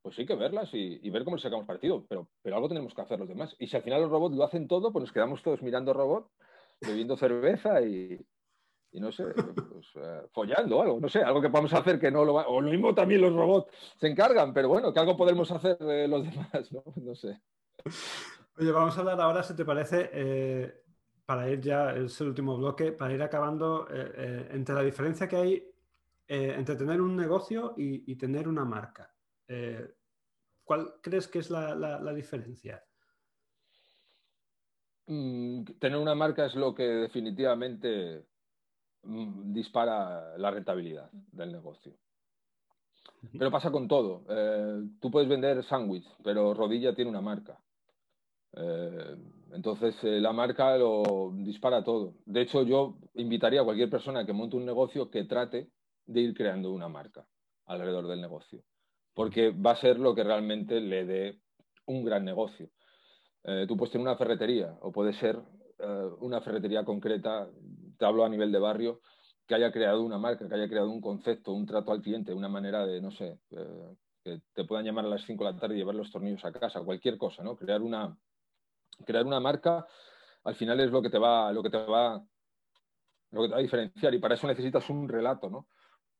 [0.00, 3.02] pues hay que verlas y, ver cómo le sacamos partido, pero, pero algo tenemos que
[3.02, 3.54] hacer los demás.
[3.58, 6.30] Y si al final los robots lo hacen todo, pues nos quedamos todos mirando robots,
[6.80, 8.18] bebiendo cerveza y,
[8.92, 12.34] no sé, pues, eh, follando algo, no sé, algo que podamos hacer que no lo
[12.34, 15.76] va, o lo mismo también los robots se encargan, pero bueno, que algo podemos hacer
[15.80, 16.82] eh, los demás, ¿no?
[16.96, 17.40] No sé.
[18.60, 20.82] Oye, vamos a hablar ahora, si te parece, eh,
[21.24, 25.28] para ir ya, es el último bloque, para ir acabando, eh, eh, entre la diferencia
[25.28, 25.74] que hay
[26.30, 29.14] entre tener un negocio y, tener una marca.
[30.62, 32.84] ¿Cuál crees que es la, diferencia?
[35.06, 38.26] Mm, tener una marca es lo que definitivamente
[39.52, 41.94] dispara la rentabilidad del negocio.
[43.36, 44.24] Pero pasa con todo.
[45.00, 47.58] tú puedes vender sándwich, pero Rodilla tiene una marca.
[49.52, 52.14] Entonces, eh, la marca lo dispara todo.
[52.26, 55.70] De hecho, yo invitaría a cualquier persona que monte un negocio que trate
[56.06, 57.26] de ir creando una marca
[57.66, 58.62] alrededor del negocio,
[59.14, 61.40] porque va a ser lo que realmente le dé
[61.86, 62.68] un gran negocio.
[63.44, 65.38] Eh, tú puedes tener una ferretería o puede ser
[65.78, 67.48] eh, una ferretería concreta,
[67.98, 69.00] te hablo a nivel de barrio,
[69.46, 72.48] que haya creado una marca, que haya creado un concepto, un trato al cliente, una
[72.48, 73.38] manera de, no sé,
[74.22, 76.52] que te puedan llamar a las 5 de la tarde y llevar los tornillos a
[76.52, 77.56] casa, cualquier cosa, ¿no?
[77.56, 78.16] Crear una,
[79.04, 79.86] crear una marca
[80.44, 82.24] al final es lo que te va, lo que te va,
[83.32, 85.68] lo que te va a diferenciar y para eso necesitas un relato, ¿no?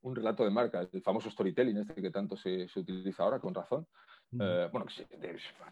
[0.01, 3.87] Un relato de marca, el famoso storytelling este que tanto se, utiliza ahora con razón.
[4.39, 4.85] Eh, bueno,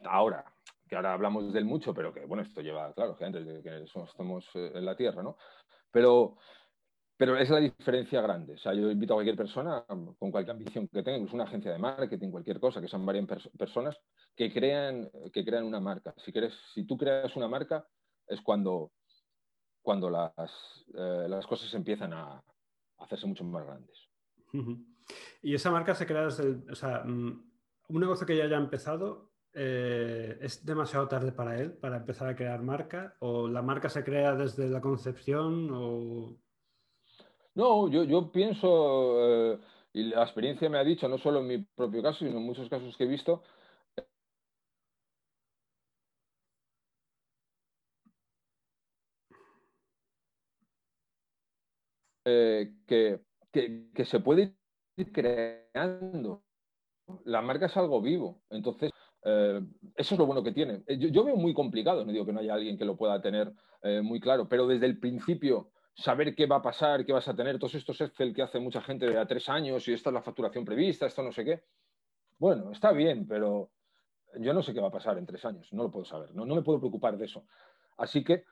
[0.06, 0.44] ahora,
[0.88, 4.72] que ahora hablamos del mucho, pero que bueno, esto lleva, claro, desde que estamos eh,
[4.74, 5.38] en la Tierra, ¿no?
[5.92, 6.38] Pero,
[7.16, 8.54] pero es la diferencia grande.
[8.54, 11.72] O sea, yo invito a cualquier persona con cualquier ambición que tenga, incluso una agencia
[11.72, 13.26] de marketing, cualquier cosa, que sean varias
[13.58, 13.98] personas,
[14.36, 16.14] que crean, que crean una marca.
[16.18, 17.88] Si, quieres, si tú creas una marca,
[18.28, 18.92] es cuando,
[19.82, 22.44] cuando las, eh, las cosas empiezan a,
[23.00, 24.10] hacerse mucho más grandes.
[25.42, 27.52] Y esa marca se crea desde o sea, mm,
[27.90, 32.36] un negocio que ya haya empezado, eh, ¿es demasiado tarde para él para empezar a
[32.36, 33.16] crear marca?
[33.20, 35.70] ¿O la marca se crea desde la concepción?
[35.74, 36.38] O...
[37.56, 39.60] No, yo, yo pienso, eh,
[39.94, 42.70] y la experiencia me ha dicho, no solo en mi propio caso, sino en muchos
[42.70, 43.44] casos que he visto,
[52.30, 54.54] Eh, que, se puede
[54.98, 56.44] ir creando.
[57.26, 58.42] La marca es algo vivo.
[58.50, 58.92] Entonces,
[59.24, 59.62] eh,
[59.96, 60.84] eso es lo bueno que tiene.
[60.88, 63.54] Eh, yo, veo muy complicado, no digo que no haya alguien que lo pueda tener
[64.04, 67.58] muy claro, pero desde el principio saber qué va a pasar, qué vas a tener,
[67.58, 70.22] todos estos Excel que hace mucha gente de a tres años y esta es la
[70.22, 71.64] facturación prevista, esto no sé qué.
[72.38, 73.72] Bueno, está bien, pero
[74.40, 76.46] yo no sé qué va a pasar en tres años, no lo puedo saber, no,
[76.46, 77.46] no me puedo preocupar de eso.
[77.96, 78.44] Así que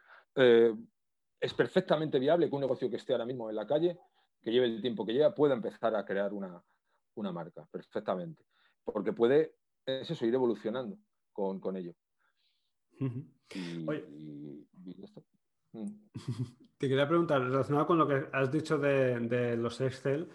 [1.39, 3.99] es perfectamente viable que un negocio que esté ahora mismo en la calle,
[4.41, 6.63] que lleve el tiempo que lleva, pueda empezar a crear una,
[7.31, 8.43] marca, perfectamente.
[8.83, 9.55] Porque puede,
[9.85, 10.97] es eso, ir evolucionando
[11.31, 11.93] con, ello.
[16.77, 20.29] Te quería preguntar, relacionado con lo que has dicho de, los Excel,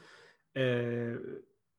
[0.55, 1.19] eh,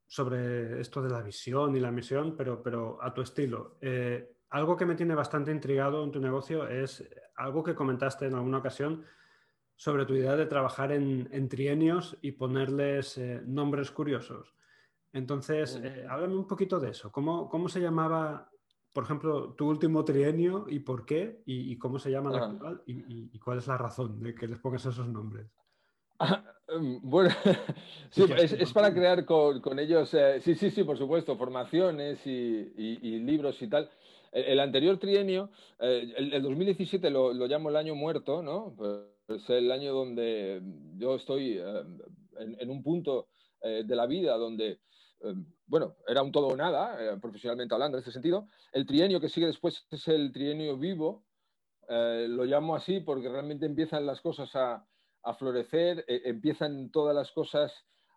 [0.07, 3.78] sobre esto de la visión y la misión, pero, pero a tu estilo.
[3.82, 8.36] Eh, algo que me tiene bastante intrigado en tu negocio es algo que comentaste en
[8.36, 9.05] alguna ocasión
[9.76, 14.53] sobre tu idea de trabajar en, trienios y ponerles eh, nombres curiosos.
[15.14, 17.12] Entonces, eh, háblame un poquito de eso.
[17.12, 18.49] ¿Cómo, se llamaba
[18.93, 23.39] por ejemplo, tu último trienio y por qué y, cómo se llama la actual y,
[23.39, 25.47] cuál es la razón de que les pongas esos nombres.
[26.68, 27.30] Em, bueno,
[28.12, 33.62] sí, es, para crear con, ellos, eh, sí, sí, sí, por supuesto, formaciones y, libros
[33.62, 33.89] y tal.
[34.32, 35.49] El, anterior trienio,
[35.80, 38.74] eh, el, 2017 lo, llamo el año muerto, ¿no?
[38.78, 40.62] Pues es el año donde
[40.97, 43.28] yo estoy em, en, un punto
[43.62, 44.80] eh, de la vida donde,
[45.67, 48.47] bueno, era un todo o nada, profesionalmente hablando en este sentido.
[48.72, 51.26] El trienio que sigue después es el trienio vivo,
[51.89, 54.86] lo llamo así porque realmente empiezan las cosas a
[55.24, 57.72] a florecer, eh, empiezan todas las cosas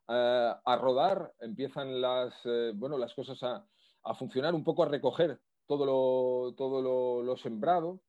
[0.08, 5.40] eh, a rodar, empiezan las, eh, bueno, las cosas a, funcionar, un poco a recoger
[5.66, 8.00] todo lo, todo lo, sembrado.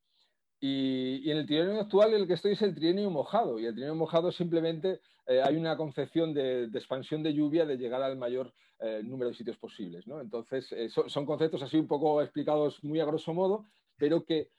[0.60, 3.60] Y, en el trienio actual el que estoy es el trienio mojado.
[3.60, 8.18] Y el trienio mojado simplemente hay una concepción de, expansión de lluvia, de llegar al
[8.18, 8.54] mayor
[9.04, 10.06] número de sitios posibles.
[10.06, 10.22] ¿no?
[10.22, 10.74] Entonces,
[11.08, 13.66] son, conceptos así un poco explicados muy a grosso modo,
[13.98, 14.50] pero que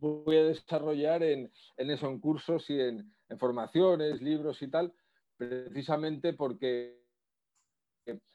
[0.00, 4.92] voy a desarrollar en, en eso, cursos y en, formaciones, libros y tal,
[5.36, 7.03] precisamente porque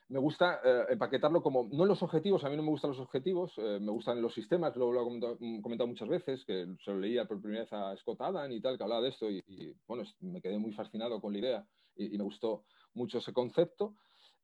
[0.10, 3.54] me gusta eh, empaquetarlo como, no los objetivos, a mí no me gustan los objetivos,
[3.58, 7.26] eh, me gustan los sistemas, luego lo he comentado, muchas veces, que se lo leía
[7.26, 9.44] por primera vez a Scott Adam y tal, que hablaba de esto, y,
[9.88, 13.96] bueno, me quedé muy fascinado con la idea y, y, me gustó mucho ese concepto.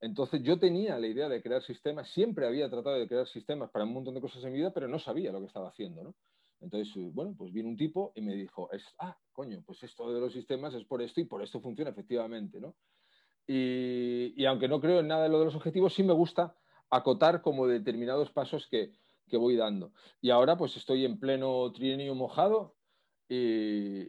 [0.02, 3.86] Entonces yo tenía la idea de crear sistemas, siempre había tratado de crear sistemas para
[3.86, 6.16] un montón de cosas en mi vida, pero no sabía lo que estaba haciendo, ¿no?
[6.62, 10.12] Entonces, eh, bueno, pues vino un tipo y me dijo, es, ah, coño, pues esto
[10.14, 12.76] de los sistemas es por esto y por esto funciona efectivamente, ¿no?
[13.48, 16.56] Y, aunque no creo en nada de lo de los objetivos, sí me gusta
[16.90, 18.94] acotar como determinados pasos que,
[19.32, 19.92] voy dando.
[20.22, 22.76] Y ahora pues estoy en pleno trienio mojado
[23.28, 24.08] y,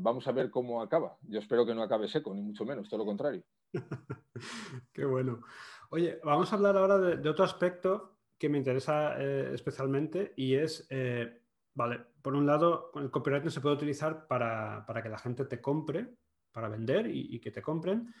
[0.00, 1.18] vamos a ver cómo acaba.
[1.22, 3.42] Yo espero que no acabe seco, ni mucho menos, todo lo contrario.
[4.92, 5.42] Qué bueno.
[5.90, 10.86] Oye, vamos a hablar ahora de, otro aspecto que me interesa eh, especialmente y es
[10.90, 11.40] eh,
[11.74, 16.14] Vale, por un lado, el copywriting se puede utilizar para, que la gente te compre,
[16.52, 18.12] para vender y, que te compren,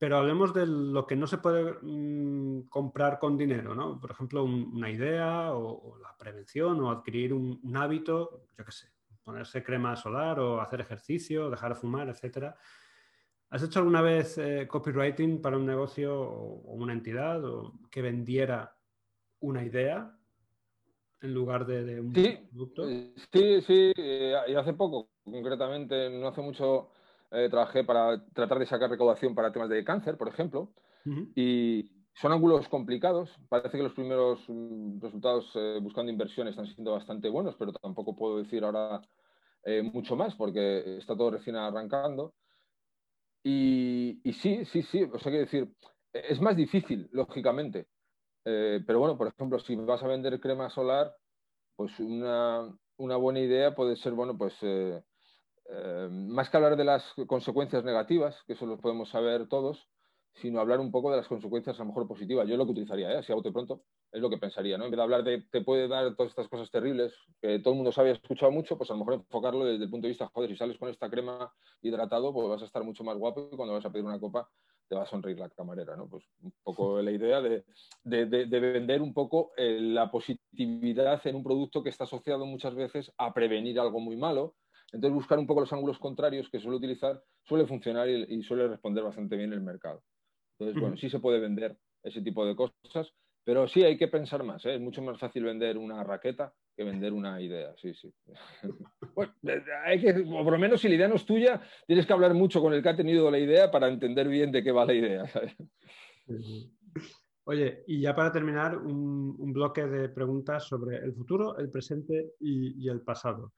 [0.00, 4.00] pero hablemos de lo que no se puede mm, comprar con dinero, ¿no?
[4.00, 8.88] Por ejemplo, una idea o, la prevención o adquirir un, hábito, yo qué sé,
[9.22, 12.54] ponerse crema solar o hacer ejercicio, dejar de fumar, etc.
[13.50, 17.42] ¿Has hecho alguna vez eh, copywriting para un negocio o, una entidad
[17.90, 18.74] que vendiera
[19.40, 20.16] una idea
[21.20, 22.10] en lugar de, un
[22.50, 22.88] producto?
[22.88, 26.88] Eh, sí, sí, eh, y hace poco, concretamente, no hace mucho,
[27.30, 30.72] eh, trabajé para tratar de sacar recaudación para temas de cáncer, por ejemplo,
[31.34, 33.30] y son ángulos complicados.
[33.48, 35.52] Parece que los primeros mm, resultados
[35.82, 39.00] buscando inversión están siendo bastante buenos, pero tampoco puedo decir ahora
[39.92, 42.34] mucho más porque está todo recién arrancando.
[43.42, 45.74] Y, y sí, sí, sí, o sea, que decir,
[46.12, 47.86] es más difícil, lógicamente,
[48.44, 51.14] eh, pero bueno, por ejemplo, si vas a vender crema solar,
[51.76, 55.02] pues una, buena idea puede ser, bueno, pues eh,
[55.72, 59.88] eh, más que hablar de las consecuencias negativas, que eso lo podemos saber todos,
[60.34, 62.48] sino hablar un poco de las consecuencias a lo mejor positivas.
[62.48, 64.84] Yo lo que utilizaría, así a bote pronto, es lo que pensaría, ¿no?
[64.84, 67.76] En vez de hablar de te puede dar todas estas cosas terribles, que todo el
[67.76, 70.10] mundo sabe y ha escuchado mucho, pues a lo mejor enfocarlo desde el punto de
[70.10, 71.52] vista, joder, si sales con esta crema
[71.82, 74.48] hidratado, pues vas a estar mucho más guapo y cuando vas a pedir una copa
[74.88, 76.08] te va a sonreír la camarera, ¿no?
[76.08, 77.64] Pues un poco la idea de,
[78.04, 83.32] vender un poco eh, la positividad en un producto que está asociado muchas veces a
[83.32, 84.56] prevenir algo muy malo.
[84.92, 89.04] Entonces, buscar un poco los ángulos contrarios que suele utilizar suele funcionar y, suele responder
[89.04, 90.02] bastante bien el mercado.
[90.58, 93.12] Entonces, bueno, sí se puede vender ese tipo de cosas,
[93.44, 94.64] pero sí hay que pensar más.
[94.66, 94.74] ¿eh?
[94.74, 97.74] Es mucho más fácil vender una raqueta que vender una idea.
[97.76, 98.12] Sí, sí.
[99.14, 99.32] bueno,
[99.84, 102.34] hay que, o por lo menos si la idea no es tuya, tienes que hablar
[102.34, 104.94] mucho con el que ha tenido la idea para entender bien de qué va la
[104.94, 105.24] idea.
[107.44, 112.88] Oye, y ya para terminar, un, bloque de preguntas sobre el futuro, el presente y,
[112.88, 113.54] el pasado.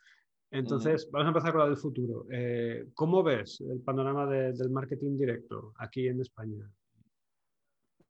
[0.52, 2.26] Entonces, vamos a empezar con la del futuro.
[2.30, 6.70] Eh, ¿Cómo ves el panorama del marketing directo aquí en España?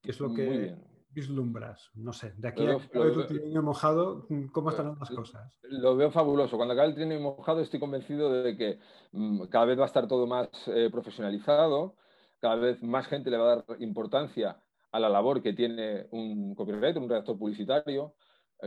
[0.03, 0.74] ¿Qué es lo que,
[1.11, 1.90] vislumbras?
[1.95, 2.78] No sé, de aquí a
[3.12, 5.57] tu trienio mojado, ¿cómo están las cosas?
[5.62, 6.57] Lo veo fabuloso.
[6.57, 8.78] Cuando acabe el trienio mojado estoy convencido de que
[9.12, 11.95] mm, cada vez va a estar todo más eh, profesionalizado,
[12.40, 16.57] cada vez más gente le va a dar importancia a la labor que tiene un
[16.57, 18.14] copywriter, un redactor publicitario.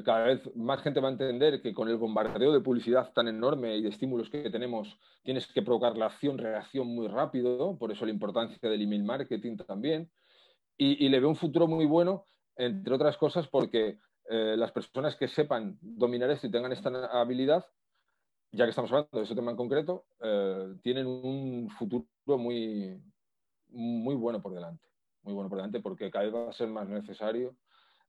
[0.04, 3.78] Cada vez más gente va a entender que con el bombardeo de publicidad tan enorme
[3.78, 8.12] y de estímulos que tenemos, tienes que provocar la acción-reacción muy rápido, por eso la
[8.12, 10.12] importancia del email marketing también.
[10.78, 12.26] y, le veo un futuro muy bueno
[12.58, 16.89] entre otras cosas porque eh, las personas que sepan dominar esto y tengan esta
[17.20, 17.66] habilidad,
[18.52, 23.02] ya que estamos hablando de ese tema en concreto, eh, tienen un futuro muy,
[23.70, 24.86] muy bueno por delante.
[25.24, 27.56] Muy bueno por delante porque cada vez va a ser más necesario.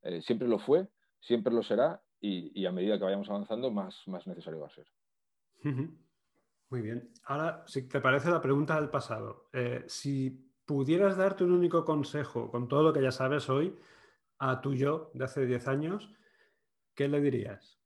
[0.03, 0.89] Eh, siempre lo fue,
[1.20, 4.86] siempre lo será y, a medida que vayamos avanzando, más, más necesario va a ser.
[6.68, 7.12] Muy bien.
[7.24, 10.30] Ahora, si te parece la pregunta del pasado, eh, si
[10.64, 13.78] pudieras darte un único consejo con todo lo que ya sabes hoy
[14.38, 16.10] a tu yo de hace 10 años,
[16.94, 17.78] ¿qué le dirías?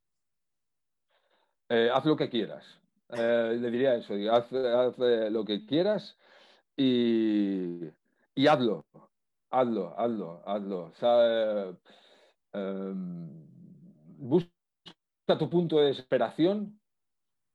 [1.68, 2.80] Eh, haz lo que quieras.
[3.10, 6.16] Eh, le diría eso, haz, lo que quieras
[6.76, 7.80] y,
[8.34, 8.86] y hazlo,
[9.50, 10.84] hazlo, hazlo, hazlo.
[10.86, 11.76] O sea,
[12.52, 13.46] em,
[14.18, 14.50] busca
[15.38, 16.80] tu punto de desesperación,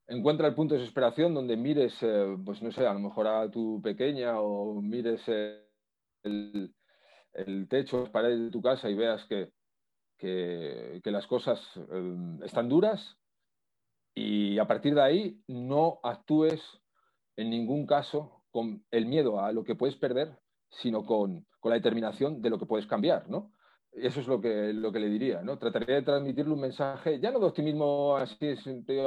[0.08, 3.50] encuentra el punto de desesperación donde mires, eh, pues no sé, a lo mejor a
[3.50, 5.22] tu pequeña o mires
[6.22, 6.72] el,
[7.68, 9.52] techo, las paredes de tu casa y veas que,
[10.18, 13.18] que, las cosas em, están duras
[14.14, 16.62] y a partir de ahí no actúes
[17.36, 20.38] en ningún caso con el miedo a lo que puedes perder,
[20.70, 23.52] sino con, con la determinación de lo que puedes cambiar, ¿no?
[23.96, 25.58] Eso es lo que, lo que le diría, ¿no?
[25.58, 28.54] Trataría de transmitirle un mensaje, ya no de optimismo así,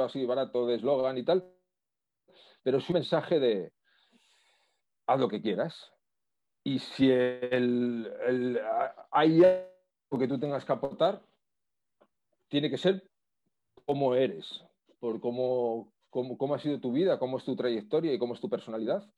[0.02, 1.44] así barato, de eslogan y tal,
[2.64, 3.72] pero es un mensaje de
[5.06, 5.92] haz lo que quieras.
[6.64, 8.60] Y si el, el,
[9.12, 11.22] hay algo que tú tengas que aportar,
[12.48, 13.08] tiene que ser
[13.86, 14.64] cómo eres,
[14.98, 18.50] por cómo, cómo, ha sido tu vida, cómo es tu trayectoria y cómo es tu
[18.50, 19.08] personalidad.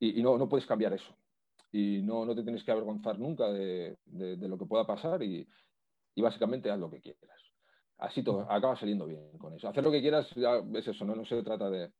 [0.00, 1.14] Y no, no puedes cambiar eso
[1.70, 5.46] y no, no te tienes que avergonzar nunca de, lo que pueda pasar y,
[6.16, 7.40] básicamente haz lo que quieras.
[7.98, 9.68] Así todo, acaba saliendo bien con eso.
[9.68, 11.92] Hacer lo que quieras es eso, no, no se trata de,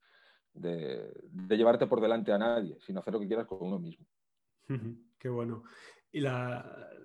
[1.51, 4.07] llevarte por delante a nadie, sino hacer lo que quieras con uno mismo.
[5.19, 5.65] Qué bueno.
[6.11, 6.99] Y la,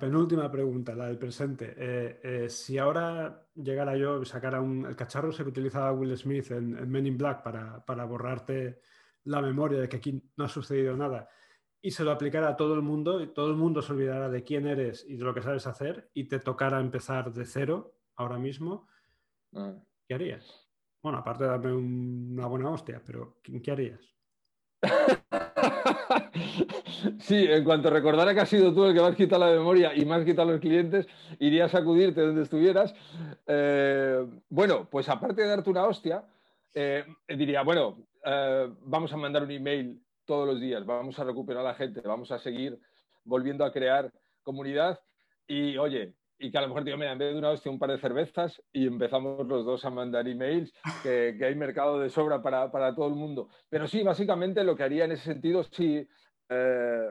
[0.00, 1.74] penúltima pregunta, la del presente.
[1.76, 6.50] Eh, eh, si ahora llegara yo y sacara un, el cacharro que utilizaba Will Smith
[6.50, 8.80] en, Men in Black para, para borrarte
[9.24, 11.28] la memoria de que aquí no ha sucedido nada,
[11.80, 14.42] y se lo aplicara a todo el mundo y todo el mundo se olvidara de
[14.44, 18.38] quién eres y de lo que sabes hacer y te tocara empezar de cero ahora
[18.38, 18.88] mismo,
[19.54, 19.74] ah.
[20.06, 20.68] ¿qué harías?
[21.02, 24.00] Bueno, aparte de darme una buena hostia, pero ¿qué harías?
[27.18, 29.94] Sí, en cuanto recordara que has sido tú el que me has quitado la memoria
[29.94, 31.06] y me has quitado los clientes,
[31.38, 32.94] irías a acudirte donde estuvieras.
[33.46, 36.24] Eh, bueno, pues aparte de darte una hostia,
[36.74, 41.64] eh, diría, bueno, eh, vamos a mandar un email todos los días, vamos a recuperar
[41.64, 42.78] a la gente, vamos a seguir
[43.24, 44.12] volviendo a crear
[44.42, 45.00] comunidad
[45.46, 47.78] y oye, y que a lo mejor digo, mira, en vez de una hostia, un
[47.78, 50.70] par de cervezas y empezamos los dos a mandar emails,
[51.02, 53.48] que, hay mercado de sobra para, para, todo el mundo.
[53.70, 56.06] Pero sí, básicamente lo que haría en ese sentido, sí,
[56.50, 57.08] eh,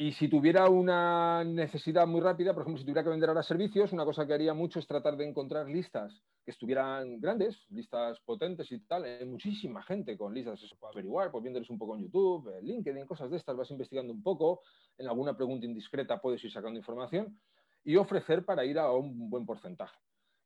[0.00, 3.92] y si tuviera una necesidad muy rápida, por ejemplo, si tuviera que vender ahora servicios,
[3.92, 8.70] una cosa que haría mucho es tratar de encontrar listas que estuvieran grandes, listas potentes
[8.70, 9.02] y tal.
[9.02, 12.64] Hay muchísima gente con listas, eso puede averiguar, pues viéndoles un poco en YouTube, en
[12.64, 14.62] LinkedIn, cosas de estas, vas investigando un poco,
[14.96, 17.36] en alguna pregunta indiscreta puedes ir sacando información
[17.82, 19.98] y ofrecer para ir a un buen porcentaje.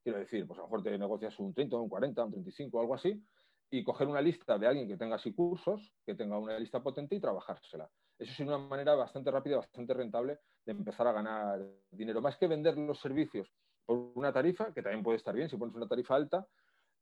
[0.02, 2.94] Quiero decir, pues a lo mejor te negocias un 30, un 40, un 35, algo
[2.94, 3.22] así,
[3.70, 7.16] y coger una lista de alguien que tenga así cursos, que tenga una lista potente
[7.16, 7.90] y trabajársela.
[8.18, 11.60] Eso es una manera bastante rápida, bastante rentable de empezar a ganar
[11.90, 12.20] dinero.
[12.20, 13.50] Más que vender los servicios
[13.84, 16.46] por una tarifa, que también puede estar bien si pones una tarifa alta,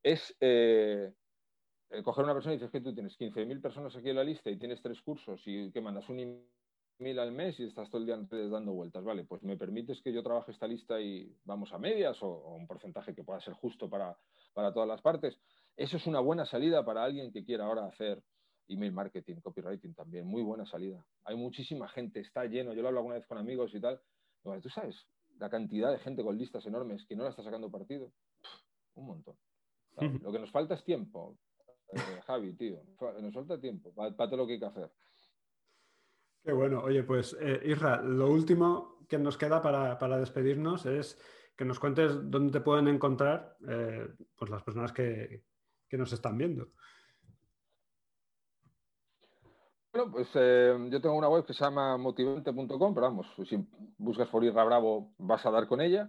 [0.03, 1.13] es eh,
[1.91, 4.49] eh, coger una persona y dices que tú tienes 15.000 personas aquí en la lista
[4.51, 6.47] y tienes tres cursos y que mandas un
[6.99, 8.17] email al mes y estás todo el día
[8.49, 9.03] dando vueltas.
[9.05, 12.67] Vale, pues me permites que yo trabaje esta lista y vamos a medias o, un
[12.67, 14.17] porcentaje que pueda ser justo para,
[14.53, 15.39] para todas las partes.
[15.77, 18.23] Eso es una buena salida para alguien que quiera ahora hacer
[18.71, 21.05] email marketing, copywriting también, muy buena salida.
[21.25, 24.01] Hay muchísima gente, está lleno, yo lo hablo alguna vez con amigos y tal.
[24.62, 25.07] Tú sabes,
[25.39, 28.12] la cantidad de gente con listas enormes que no la está sacando partido,
[28.95, 29.37] un montón.
[30.23, 31.37] Lo que nos falta es tiempo,
[31.93, 32.83] eh, Javi, tío,
[33.21, 34.90] nos falta tiempo para, todo lo que hay que hacer.
[36.43, 36.81] Qué bueno.
[36.82, 41.20] Oye, pues eh, Isra, lo último que nos queda para, despedirnos es
[41.57, 45.44] que nos cuentes dónde te pueden encontrar eh, pues las personas que,
[45.89, 46.70] que nos están viendo.
[49.93, 53.59] Bueno, pues eh, yo tengo una web que se llama motivante.com, pero vamos, si
[53.99, 56.09] buscas por Irra Bravo vas a dar con ella.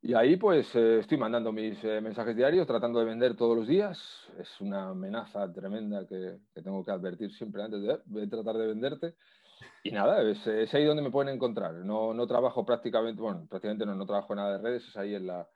[0.00, 3.66] Y ahí pues eh, estoy mandando mis eh, mensajes diarios, tratando de vender todos los
[3.66, 3.98] días.
[4.38, 9.14] Es una amenaza tremenda que, tengo que advertir siempre antes de, tratar de venderte.
[9.82, 11.74] Y nada, es, ahí donde me pueden encontrar.
[11.74, 15.26] No, no trabajo prácticamente, bueno, prácticamente no, no trabajo nada de redes, es ahí en
[15.26, 15.48] la,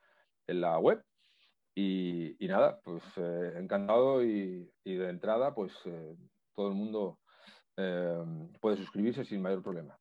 [0.49, 1.05] en la web.
[1.77, 3.03] Y, nada, pues
[3.57, 5.73] encantado y, de entrada, pues
[6.55, 7.19] todo el mundo
[7.77, 8.23] eh,
[8.61, 9.99] puede suscribirse sin mayor problema.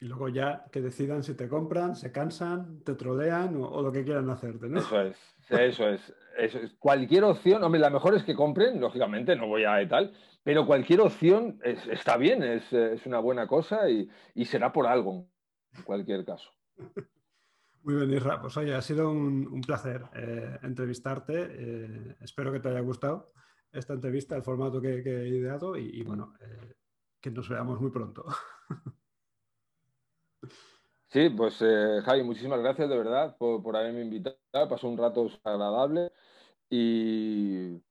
[0.00, 4.04] Y luego ya que decidan si te compran, se cansan, te trolean o, lo que
[4.04, 4.80] quieran hacerte, ¿no?
[4.80, 5.16] Eso es,
[5.48, 6.74] eso es, eso es.
[6.74, 10.12] Cualquier opción, hombre, la mejor es que compren, lógicamente, no voy a tal,
[10.42, 12.72] pero cualquier opción está bien, es,
[13.06, 15.28] una buena cosa y, y será por algo,
[15.72, 16.50] en cualquier caso.
[17.84, 18.40] Muy bien, Isra.
[18.40, 21.48] Pues oye, ha sido un, placer eh, entrevistarte.
[21.50, 23.32] Eh, espero que te haya gustado
[23.72, 26.74] esta entrevista, el formato que, he ideado y, bueno, eh,
[27.20, 28.24] que nos veamos muy pronto.
[31.08, 31.62] Sí, pues
[32.06, 34.38] Javi, muchísimas gracias de verdad por, haberme invitado.
[34.66, 36.10] Pasó un rato agradable
[36.70, 37.82] y,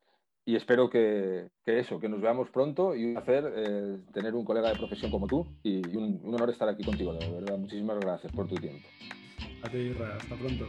[0.47, 5.11] espero que, eso, que nos veamos pronto y un placer tener un colega de profesión
[5.11, 7.59] como tú y, un, un honor estar aquí contigo, de verdad.
[7.59, 8.87] Muchísimas gracias por tu tiempo.
[9.63, 10.65] A ti, Hasta pronto.